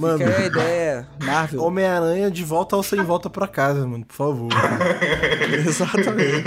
[0.02, 0.18] Mano.
[0.18, 1.64] Fica aí a ideia, Marvel.
[1.64, 4.04] Homem-Aranha de volta ao sem volta pra casa, mano.
[4.06, 4.50] Por favor.
[5.68, 6.44] Exatamente.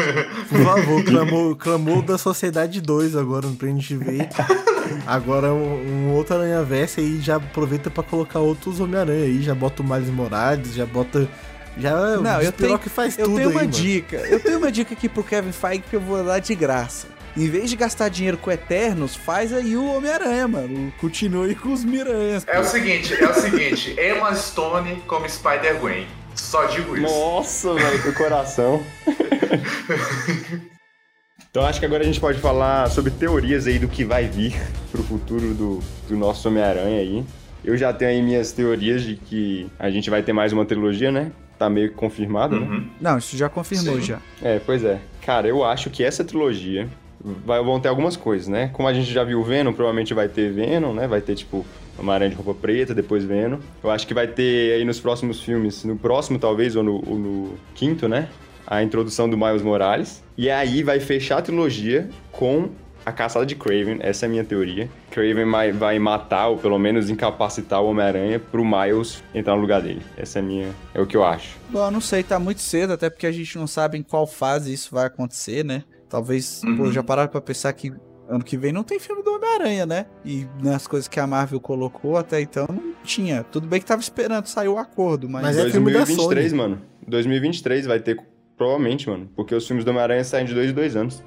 [0.48, 4.28] Por favor, clamou, clamou da Sociedade 2 agora pra gente ver.
[5.07, 9.42] Agora um, um outro Aranha Versa aí já aproveita pra colocar outros Homem-Aranha aí.
[9.42, 11.28] Já bota o Miles Morales, já bota.
[11.76, 13.72] Já Não, eu tenho, que faz eu tudo tenho aí, uma mano.
[13.72, 14.16] dica.
[14.16, 17.09] Eu tenho uma dica aqui pro Kevin Feige que eu vou dar de graça.
[17.37, 20.93] Em vez de gastar dinheiro com Eternos, faz aí o Homem-Aranha, mano.
[21.01, 22.47] Continue com os Miranhas.
[22.47, 23.97] É o seguinte, é o seguinte.
[23.99, 26.07] Emma Stone como Spider-Gwen.
[26.37, 27.03] Só digo isso.
[27.03, 28.80] Nossa, velho, que coração.
[31.51, 34.55] então acho que agora a gente pode falar sobre teorias aí do que vai vir
[34.93, 37.24] pro futuro do, do nosso Homem-Aranha aí.
[37.64, 41.11] Eu já tenho aí minhas teorias de que a gente vai ter mais uma trilogia,
[41.11, 41.32] né?
[41.59, 42.66] Tá meio que confirmado, né?
[42.66, 42.91] Uhum.
[43.01, 44.03] Não, isso já confirmou Sim.
[44.03, 44.20] já.
[44.41, 45.01] É, pois é.
[45.24, 46.89] Cara, eu acho que essa trilogia
[47.25, 48.70] vai, vão ter algumas coisas, né?
[48.72, 51.09] Como a gente já viu o Venom, provavelmente vai ter Venom, né?
[51.09, 51.64] Vai ter, tipo,
[51.99, 53.59] uma aranha de roupa preta, depois Venom.
[53.83, 57.18] Eu acho que vai ter aí nos próximos filmes, no próximo talvez, ou no, ou
[57.18, 58.29] no quinto, né?
[58.66, 60.22] A introdução do Miles Morales.
[60.37, 62.70] E aí vai fechar a trilogia com
[63.05, 64.89] a caçada de Craven, essa é a minha teoria.
[65.11, 65.45] Craven
[65.75, 70.01] vai matar, ou pelo menos incapacitar o Homem-Aranha pro Miles entrar no lugar dele.
[70.16, 71.59] Essa é, a minha, é o que eu acho.
[71.68, 74.27] Bom, eu não sei, tá muito cedo, até porque a gente não sabe em qual
[74.27, 75.85] fase isso vai acontecer, né?
[76.09, 76.92] Talvez, pô, Uhum.
[76.92, 77.92] já pararam pra pensar que
[78.28, 80.07] ano que vem não tem filme do Homem-Aranha, né?
[80.24, 83.42] E nas coisas que a Marvel colocou até então não tinha.
[83.44, 85.42] Tudo bem que tava esperando sair o acordo, mas.
[85.42, 86.62] Mas é filme da 2023, Sony.
[86.62, 86.82] mano.
[87.07, 88.18] 2023 vai ter,
[88.57, 89.28] provavelmente, mano.
[89.36, 91.22] Porque os filmes do Homem-Aranha saem de dois em dois anos.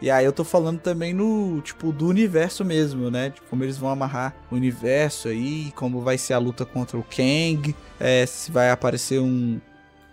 [0.00, 3.30] E aí eu tô falando também no, tipo, do universo mesmo, né?
[3.30, 7.02] De como eles vão amarrar o universo aí, como vai ser a luta contra o
[7.02, 9.60] Kang, é, se vai aparecer um.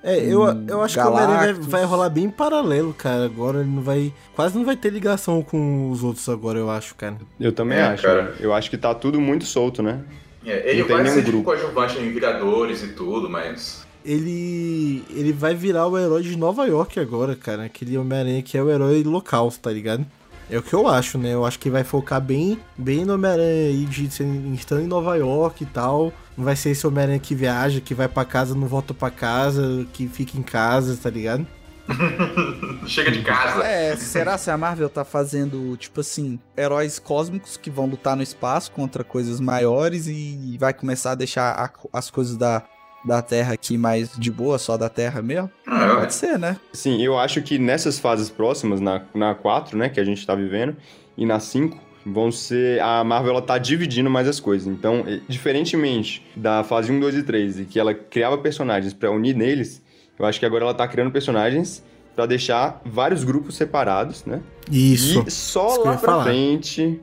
[0.08, 1.68] É, eu, um eu acho que o Homem-Aranha vai, Galactus.
[1.68, 3.26] vai rolar bem em paralelo, cara.
[3.26, 4.14] Agora ele não vai.
[4.36, 7.18] Quase não vai ter ligação com os outros agora, eu acho, cara.
[7.40, 8.36] Eu também É, acho, cara.
[8.40, 10.02] Eu acho que tá tudo muito solto, né?
[10.46, 11.46] É, ele Não tem vai nenhum ser tipo grupo.
[11.52, 13.84] coadjuvante em Vingadores e tudo, mas.
[14.06, 15.04] Ele.
[15.10, 17.64] Ele vai virar o herói de Nova York agora, cara.
[17.66, 20.06] Aquele Homem-Aranha que é o herói local, tá ligado?
[20.50, 21.34] É o que eu acho, né?
[21.34, 25.16] Eu acho que vai focar bem, bem no Homem-Aranha aí, de ser- estando em Nova
[25.16, 26.14] York e tal.
[26.38, 29.86] Não vai ser esse Homem-Aranha que viaja, que vai pra casa, não volta pra casa,
[29.94, 31.48] que fica em casa, tá ligado?
[32.88, 33.64] Chega de casa.
[33.64, 38.24] É, será se a Marvel tá fazendo, tipo assim, heróis cósmicos que vão lutar no
[38.24, 42.64] espaço contra coisas maiores e vai começar a deixar a- as coisas da,
[43.06, 45.50] da Terra aqui mais de boa, só da Terra mesmo?
[45.68, 46.58] Ah, Pode ser, né?
[46.74, 50.36] Sim, eu acho que nessas fases próximas, na, na 4, né, que a gente tá
[50.36, 50.76] vivendo,
[51.18, 52.80] e na 5, vão ser.
[52.82, 54.68] A Marvel ela tá dividindo mais as coisas.
[54.68, 59.36] Então, diferentemente da fase 1, 2 e 3, e que ela criava personagens pra unir
[59.36, 59.82] neles,
[60.18, 61.84] eu acho que agora ela tá criando personagens
[62.16, 64.42] pra deixar vários grupos separados, né?
[64.72, 65.24] Isso.
[65.28, 66.24] E só Isso lá pra falar.
[66.24, 67.00] frente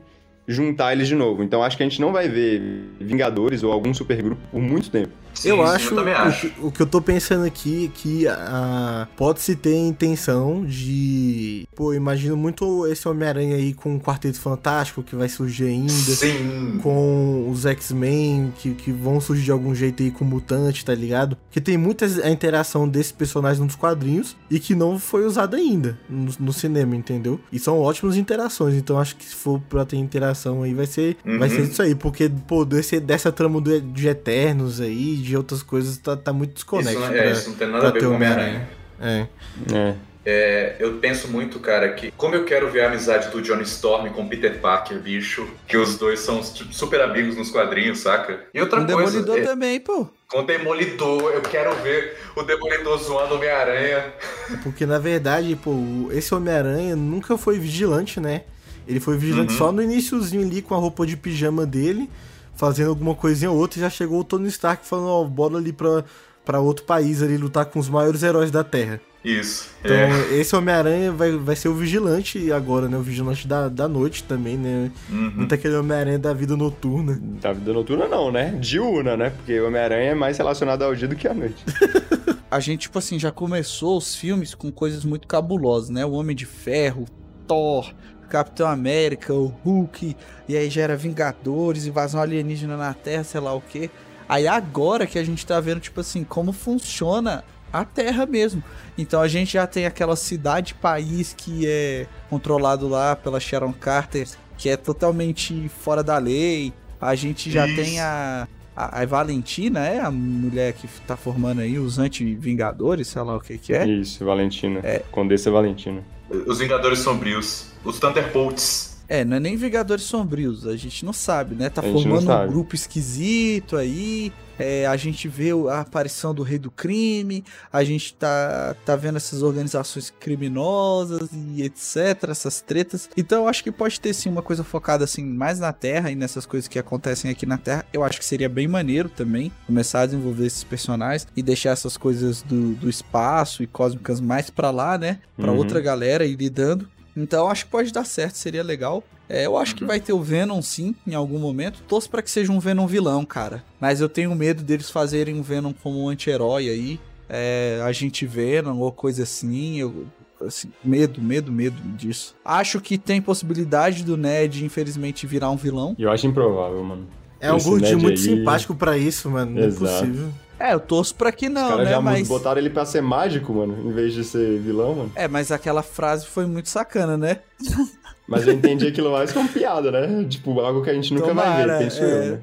[0.47, 1.43] juntar eles de novo.
[1.43, 2.61] Então acho que a gente não vai ver
[2.99, 5.11] Vingadores ou algum supergrupo por muito tempo.
[5.33, 6.49] Sim, eu acho, Eu também o acho.
[6.49, 11.67] que- O, que eu tô pensando aqui é que ah, pode-se ter a intenção de.
[11.75, 15.91] Pô, imagino muito esse Homem-Aranha aí com o Quarteto Fantástico que vai surgir ainda.
[15.91, 16.79] Sim.
[16.81, 20.93] Com os X-Men que, que vão surgir de algum jeito aí com o Mutante, tá
[20.93, 21.37] ligado?
[21.51, 25.97] Que tem muita a interação desse personagem nos quadrinhos e que não foi usada ainda
[26.09, 27.39] no, no cinema, entendeu?
[27.51, 31.17] E são ótimas interações, então acho que se for pra ter interação aí vai ser,
[31.25, 31.55] vai Uhum.
[31.55, 35.97] ser isso aí, porque, pô, desse, dessa trama do, de Eternos aí, de outras coisas,
[35.97, 36.99] tá, tá muito Isso, desconexo.
[36.99, 38.67] não- pra- é, isso não tem nada a ver ter com Homem-Aranha.
[39.01, 39.27] Homem-Aranha.
[39.71, 39.75] É.
[39.75, 39.95] É.
[40.25, 44.07] É, eu penso muito, cara, que como eu quero ver a amizade do Johnny Storm
[44.11, 48.39] com o Peter Parker, bicho, que os dois são tipo, super amigos nos quadrinhos, saca?
[48.53, 50.07] E outra o coisa, Demolidor é, também, pô.
[50.29, 54.13] com o Demolidor, eu quero ver o Demolidor zoando o Homem-Aranha.
[54.63, 58.43] Porque, na verdade, pô, esse Homem-Aranha nunca foi vigilante, né?
[58.87, 59.57] Ele foi vigilante Uhum.
[59.57, 62.09] só no iníciozinho ali com a roupa de pijama dele,
[62.55, 65.73] fazendo alguma coisinha ou outra, e já chegou o Tony Stark falando, ó, bora ali
[65.73, 66.03] pra,
[66.45, 68.99] pra outro país ali lutar com os maiores heróis da Terra.
[69.23, 69.69] Isso.
[69.79, 70.35] Então, é.
[70.35, 72.97] esse Homem-Aranha vai, vai ser o vigilante agora, né?
[72.97, 74.91] O vigilante da, da noite também, né?
[75.09, 75.33] Uhum.
[75.37, 77.17] Não tem aquele Homem-Aranha da vida noturna.
[77.41, 78.57] Da vida noturna não, né?
[78.59, 79.29] Diurna, né?
[79.29, 81.63] Porque o Homem-Aranha é mais relacionado ao dia do que à noite.
[82.51, 86.05] A gente, tipo assim, já começou os filmes com coisas muito cabulosas, né?
[86.05, 87.05] O Homem de Ferro,
[87.47, 87.91] Thor,
[88.33, 90.17] Capitão América, o Hulk,
[90.49, 93.91] e aí gera Vingadores, invasão alienígena na Terra, sei lá o quê.
[94.27, 98.63] Aí agora que a gente tá vendo, tipo assim, como funciona a Terra mesmo.
[98.97, 104.27] Então a gente já tem aquela cidade-país que é controlado lá pela Sharon Carter,
[104.57, 106.73] que é totalmente fora da lei.
[106.99, 107.75] A gente já Isso.
[107.75, 113.21] tem a, a, a Valentina, é a mulher que tá formando aí os anti-vingadores, sei
[113.21, 113.85] lá o que que é.
[113.85, 114.81] Isso, Valentina.
[115.11, 116.03] Condessa Valentina.
[116.47, 117.72] Os Vingadores Sombrios.
[117.83, 118.93] Os Thunderbolts.
[119.09, 121.69] É, não é nem Vingadores Sombrios, a gente não sabe, né?
[121.69, 124.31] Tá formando um grupo esquisito aí.
[124.57, 129.17] é, a gente vê a aparição do rei do crime, a gente tá, tá vendo
[129.17, 133.09] essas organizações criminosas e etc, essas tretas.
[133.17, 136.15] Então eu acho que pode ter sim uma coisa focada assim mais na Terra e
[136.15, 137.85] nessas coisas que acontecem aqui na Terra.
[137.91, 141.97] Eu acho que seria bem maneiro também começar a desenvolver esses personagens e deixar essas
[141.97, 145.19] coisas do, do espaço e cósmicas mais pra lá, né?
[145.35, 145.57] Pra Uhum.
[145.57, 146.87] outra galera ir lidando.
[147.15, 149.03] Então eu acho que pode dar certo, seria legal.
[149.29, 151.81] É, eu acho que vai ter o Venom sim, em algum momento.
[151.87, 153.63] Torço pra que seja um Venom vilão, cara.
[153.79, 156.99] Mas eu tenho medo deles fazerem um Venom como um anti-herói aí.
[157.29, 159.79] É, agente Venom ou coisa assim.
[159.79, 160.05] Eu,
[160.45, 162.35] assim, medo, medo, medo disso.
[162.43, 165.95] Acho que tem possibilidade do Ned, infelizmente, virar um vilão.
[165.97, 167.07] Eu acho improvável, mano.
[167.39, 169.51] É um Esse gordinho muito aí- simpático pra isso, mano.
[169.51, 169.85] Não Exato.
[169.85, 170.29] é possível.
[170.63, 171.91] É, eu torço pra que Os não, caras né?
[171.91, 172.25] já Mas.
[172.25, 175.11] botaram ele pra ser mágico, mano, em vez de ser vilão, mano.
[175.13, 177.39] É, mas aquela frase foi muito sacana, né?
[178.25, 180.25] Mas eu entendi aquilo mais como piada, né?
[180.29, 182.05] Tipo, algo que a gente nunca vai Tomara, ver, penso é.
[182.05, 182.39] eu, né?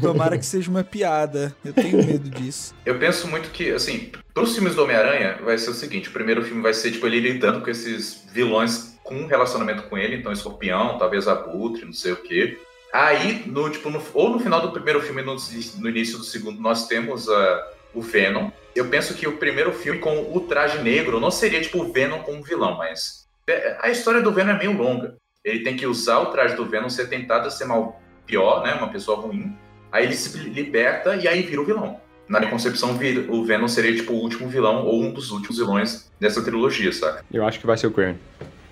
[0.00, 1.52] Tomara que seja uma piada.
[1.64, 2.72] Eu tenho medo disso.
[2.86, 6.44] Eu penso muito que, assim, pros filmes do Homem-Aranha, vai ser o seguinte: o primeiro
[6.44, 10.30] filme vai ser, tipo, ele lidando com esses vilões com um relacionamento com ele, então
[10.30, 12.56] escorpião, talvez abutre, não sei o quê.
[12.92, 15.36] Aí, no, tipo, no- ou no final do primeiro filme, no,
[15.78, 18.50] no início do segundo, nós temos ah, o Venom.
[18.74, 22.20] Eu penso que o primeiro filme com o traje negro não seria, tipo, o Venom
[22.20, 23.26] como vilão, mas.
[23.48, 25.16] é, A história do Venom é meio longa.
[25.44, 28.74] Ele tem que usar o traje do Venom, ser tentado a ser mal pior, né?
[28.74, 29.56] Uma pessoa ruim.
[29.92, 32.00] Aí ele se liberta e aí vira o vilão.
[32.28, 36.10] Na minha concepção, o Venom seria tipo o último vilão ou um dos últimos vilões
[36.18, 37.24] dessa trilogia, saca?
[37.32, 38.18] Eu acho que vai ser o Craven.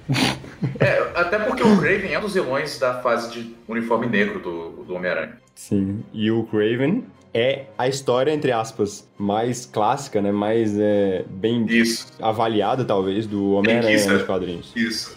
[0.81, 4.85] É, até porque o Craven é um dos vilões da fase de uniforme negro do,
[4.85, 5.39] do Homem-Aranha.
[5.55, 6.03] Sim.
[6.13, 10.33] E o Craven é a história, entre aspas, mais clássica, né?
[10.33, 14.73] Mais é, bem Isso, avaliada, talvez, do Homem-Aranha nos quadrinhos.
[14.75, 15.17] isso.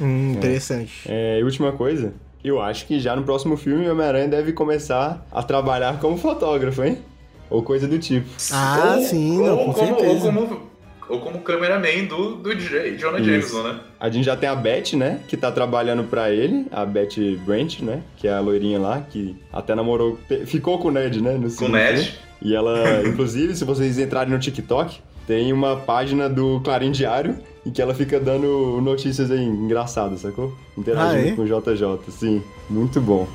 [0.00, 1.04] Hum, interessante.
[1.06, 2.12] É, e última coisa,
[2.42, 6.82] eu acho que já no próximo filme o Homem-Aranha deve começar a trabalhar como fotógrafo,
[6.82, 6.98] hein?
[7.48, 8.28] Ou coisa do tipo.
[8.50, 10.26] Ah, sim, não, com como, certeza.
[10.26, 10.71] Ou como,
[11.12, 13.28] ou como cameraman do, do J, Jonah Isso.
[13.30, 13.80] Jameson, né?
[14.00, 15.20] A gente já tem a Beth, né?
[15.28, 18.02] Que tá trabalhando pra ele, a Beth Brant, né?
[18.16, 20.18] Que é a loirinha lá, que até namorou.
[20.46, 21.34] Ficou com o Ned, né?
[21.36, 22.18] No Com o Ned.
[22.40, 27.70] E ela, inclusive, se vocês entrarem no TikTok, tem uma página do Clarim Diário em
[27.70, 30.52] que ela fica dando notícias aí engraçadas, sacou?
[30.76, 31.32] Interagindo Ah, é?
[31.32, 32.42] com o JJ, sim.
[32.70, 33.28] Muito bom.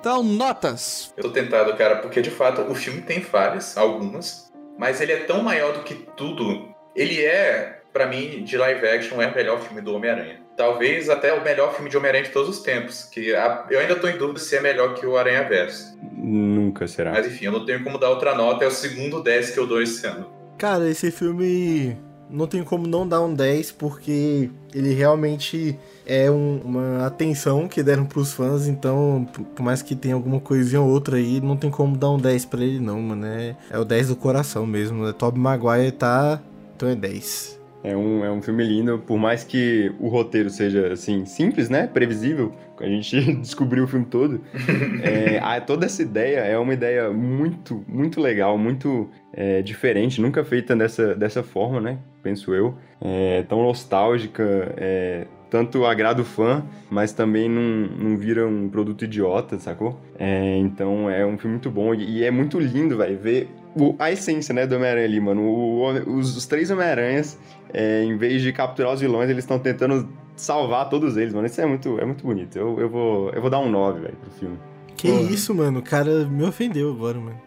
[0.00, 1.12] Então, notas.
[1.16, 5.18] Eu tô tentado, cara, porque de fato o filme tem falhas, algumas, mas ele é
[5.24, 6.68] tão maior do que tudo.
[6.96, 10.40] Ele é, pra mim, de live action, é o melhor filme do Homem-Aranha.
[10.56, 13.04] Talvez até o melhor filme de Homem-Aranha de todos os tempos.
[13.04, 15.96] Que a- eu ainda tô em dúvida se é melhor que o Aranha Verso.
[16.12, 17.12] Nunca será.
[17.12, 19.66] Mas enfim, eu não tenho como dar outra nota, é o segundo 10 que eu
[19.66, 20.30] dou esse ano.
[20.58, 21.96] Cara, esse filme
[22.28, 27.82] não tem como não dar um 10, porque ele realmente é um- uma atenção que
[27.82, 31.70] deram pros fãs, então, por mais que tenha alguma coisinha ou outra aí, não tem
[31.70, 33.26] como dar um 10 pra ele não, mano.
[33.26, 35.04] É, é o 10 do coração mesmo.
[35.04, 35.12] né?
[35.12, 36.40] Tobey Maguire tá...
[36.74, 37.59] então é 10.
[37.82, 41.86] É um, é um filme lindo, por mais que o roteiro seja, assim, simples, né?
[41.86, 44.40] Previsível, a gente descobriu o filme todo.
[45.02, 50.44] é, a- toda essa ideia é uma ideia muito, muito legal, muito é, diferente, nunca
[50.44, 51.98] feita dessa, dessa forma, né?
[52.22, 52.74] Penso eu.
[53.00, 59.04] É, tão nostálgica, é, tanto agrada o fã, mas também não, não vira um produto
[59.06, 59.98] idiota, sacou?
[60.18, 64.12] É, então é um filme muito bom e, é muito lindo, velho, ver o- a
[64.12, 65.42] essência, né, do Homem-Aranha ali, mano.
[65.42, 67.38] O- o- os, os três Homem-Aranhas
[67.72, 71.46] é, em vez de capturar os vilões, eles estão tentando salvar todos eles, mano.
[71.46, 72.58] Isso é muito, é muito bonito.
[72.58, 74.58] Eu, eu, vou, eu vou dar um 9, velho, pro filme.
[74.96, 75.22] Que Porra.
[75.30, 75.80] isso, mano?
[75.80, 77.40] O cara me ofendeu agora, mano.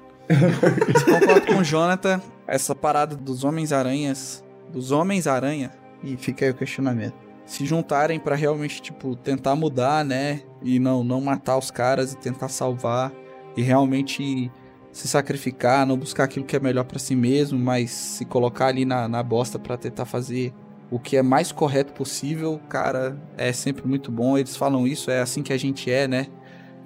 [1.06, 2.22] Concordo com o Jonathan.
[2.48, 4.44] Essa parada dos Homens-Aranhas.
[4.72, 5.72] Dos Homens-Aranha.
[6.04, 7.16] E fica aí o questionamento.
[7.46, 10.42] Se juntarem pra realmente, tipo, tentar mudar, né?
[10.62, 13.12] E não, não matar os caras e tentar salvar.
[13.56, 14.52] E realmente
[14.94, 18.86] se sacrificar, não buscar aquilo que é melhor pra si mesmo, mas se colocar ali
[18.86, 20.54] na, na bosta pra tentar fazer
[20.92, 24.38] o que é mais correto possível, cara, é sempre muito bom.
[24.38, 26.28] Eles falam isso, é assim que a gente é, né?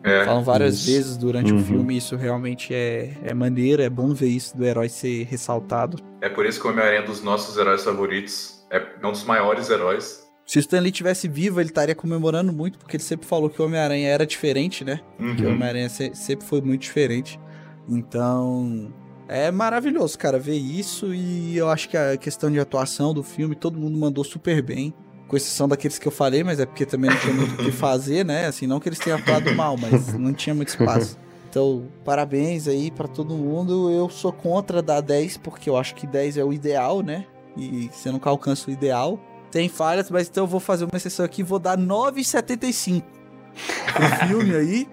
[0.03, 0.85] É, Falam várias isso.
[0.91, 1.59] vezes durante Uhum.
[1.59, 5.97] o filme, isso realmente é, é maneiro, é bom ver isso do herói ser ressaltado.
[6.21, 8.65] é por isso que o Homem-Aranha é um dos nossos heróis favoritos.
[8.71, 10.25] É um dos maiores heróis.
[10.45, 13.61] Se o Stan Lee tivesse vivo, ele estaria comemorando muito, porque ele sempre falou que
[13.61, 15.01] o Homem-Aranha era diferente, né?
[15.17, 15.53] Que o Uhum.
[15.55, 17.37] Homem-Aranha se- sempre foi muito diferente.
[17.88, 18.91] Então,
[19.27, 21.13] é maravilhoso, cara, ver isso.
[21.13, 24.93] E eu acho que a questão de atuação do filme, todo mundo mandou super bem.
[25.27, 27.71] Com exceção daqueles que eu falei, mas é porque também não tinha muito o que
[27.73, 28.45] fazer, né?
[28.47, 31.17] Assim, não que eles tenham atuado mal, mas não tinha muito espaço.
[31.49, 33.91] Então, parabéns aí pra todo mundo.
[33.91, 37.25] Eu sou contra dar 10, porque eu acho que 10 é o ideal, né?
[37.57, 39.19] E você nunca alcança o ideal.
[39.51, 43.16] Tem falhas, mas então eu vou fazer uma exceção aqui, vou dar 9,75
[43.93, 44.87] pro filme aí.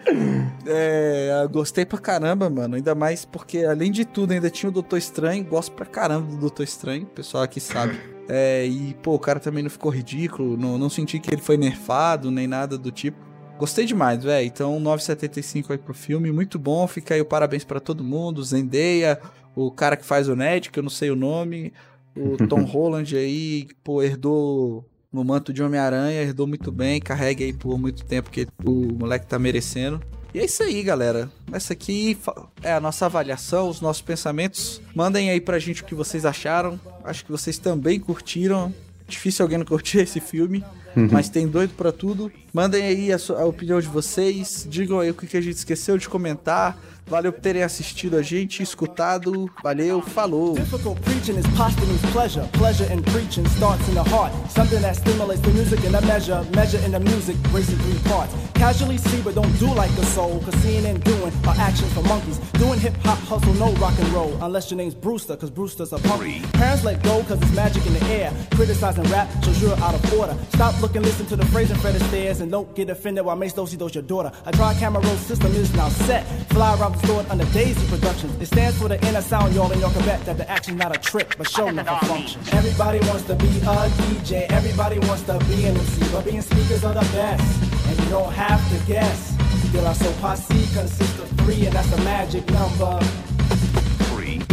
[0.67, 2.77] É, gostei pra caramba, mano.
[2.77, 5.45] Ainda mais porque, além de tudo, ainda tinha o Doutor Estranho.
[5.45, 7.99] Gosto pra caramba do Doutor Estranho, o pessoal aqui sabe.
[8.29, 10.57] É, e, pô, o cara também não ficou ridículo.
[10.57, 13.19] Não, não senti que ele foi nerfado, nem nada do tipo.
[13.59, 14.47] Gostei demais, velho.
[14.47, 16.33] Então, 9,75 aí pro filme.
[16.33, 16.87] Muito bom.
[16.87, 18.43] Fica aí o parabéns pra todo mundo.
[18.43, 19.21] Zendaya,
[19.55, 21.73] o cara que faz o Ned, que eu não sei o nome.
[22.17, 24.85] O Tom Holland aí, pô, herdou
[25.15, 29.27] no manto de Homem-Aranha, herdou muito bem, carrega aí por muito tempo que o moleque
[29.27, 30.03] tá merecendo.
[30.35, 31.31] E é isso aí, galera.
[31.53, 32.19] Essa aqui
[32.61, 34.83] é a nossa avaliação, os nossos pensamentos.
[34.93, 36.81] Mandem aí pra gente o que vocês acharam.
[37.05, 38.75] Acho que vocês também curtiram.
[39.07, 40.65] Difícil alguém não curtir esse filme,
[41.13, 42.33] mas tem doido pra tudo.
[42.55, 44.65] Mandem aí a, sua- a opinião de vocês.
[44.71, 46.79] Digam aí o que que a gente esqueceu de comentar.
[47.07, 49.51] Valeu por terem assistido a gente, escutado.
[49.63, 50.55] Valeu, falou!
[50.55, 52.49] Difficult preaching is posthumous pleasure.
[52.53, 54.33] Pleasure in preaching starts in the heart.
[54.51, 56.43] Something that stimulates the music in a measure.
[56.57, 58.33] Measure in the music, racing three parts.
[58.55, 60.41] Casually see, but don't do like a soul.
[60.47, 62.39] Cause seeing and doing are actions for monkeys.
[62.55, 64.33] Doing hip hop, hustle, no rock and roll.
[64.41, 66.23] Unless your name's Brewster, cause Brewster's a punk.
[66.55, 68.33] Parents let go, cause it's magic in the air.
[68.55, 70.35] Criticizing rap shows you're out of order.
[70.55, 73.55] Stop looking, listen to the phrase in Fred Astaire's, and don't get offended while Mace
[73.55, 74.31] Dosey does your daughter.
[74.45, 76.25] A dry camera roll system is now set.
[76.51, 78.41] Fly around the store under Daisy Productions.
[78.41, 80.95] It stands for the inner sound, y'all, and y'all can bet that the action's not
[80.95, 82.41] a trick, but show enough a function.
[82.53, 86.85] Everybody wants to be a DJ, everybody wants to be an MC, but being speakers
[86.85, 89.35] are the best, and you don't have to guess.
[89.69, 93.34] Still, our so posse consists of three, and that's the magic number.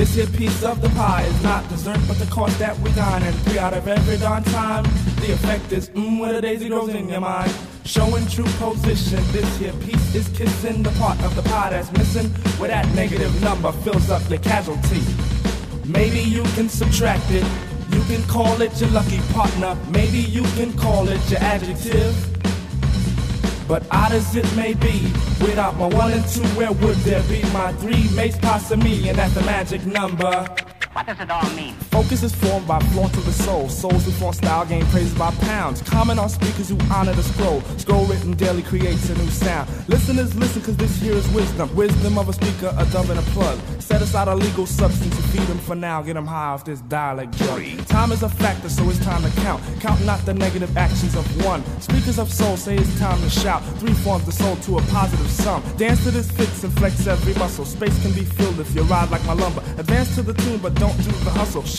[0.02, 3.22] This here piece of the pie is not dessert, but the cost that we dine.
[3.22, 4.84] And three out of every darn time,
[5.22, 7.54] the effect is mmm, where the daisy grows in your mind.
[7.86, 12.32] Showing true position, this here piece is kissing the part of the pie that's missing,
[12.58, 15.04] where that negative number fills up your casualty.
[15.86, 17.46] Maybe you can subtract it.
[17.92, 19.78] You can call it your lucky partner.
[19.92, 22.31] Maybe you can call it your adjective.
[23.72, 25.02] But odd as it may be,
[25.40, 29.18] without my one and two, where would there be my three mates, pasta me, and
[29.18, 30.46] that's the magic number.
[30.92, 31.74] What does it all mean?
[31.92, 33.68] Focus is formed by flaunt of the soul.
[33.68, 35.82] Souls who flaunt style gain praises by pounds.
[35.82, 37.62] Comment on speakers who honor the scroll.
[37.78, 39.70] Scroll written daily creates a new sound.
[39.90, 41.74] Listeners listen cause this here is wisdom.
[41.76, 43.60] Wisdom of a speaker, a dove and a plug.
[43.80, 46.02] Set aside a legal substance to feed them for now.
[46.02, 47.62] Get them high off this dialect drug.
[47.88, 49.62] Time is a factor, so it's time to count.
[49.82, 51.62] Count not the negative actions of one.
[51.82, 53.62] Speakers of soul say it's time to shout.
[53.80, 55.62] Three forms the soul to a positive sum.
[55.76, 57.66] Dance to this fits and flex every muscle.
[57.66, 59.62] Space can be filled if you ride like my lumber.
[59.78, 61.64] Advance to the tune, but don't do the hustle.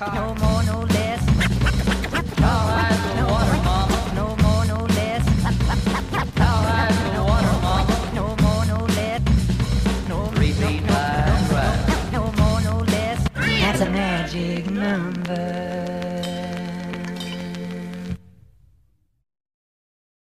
[0.00, 0.49] No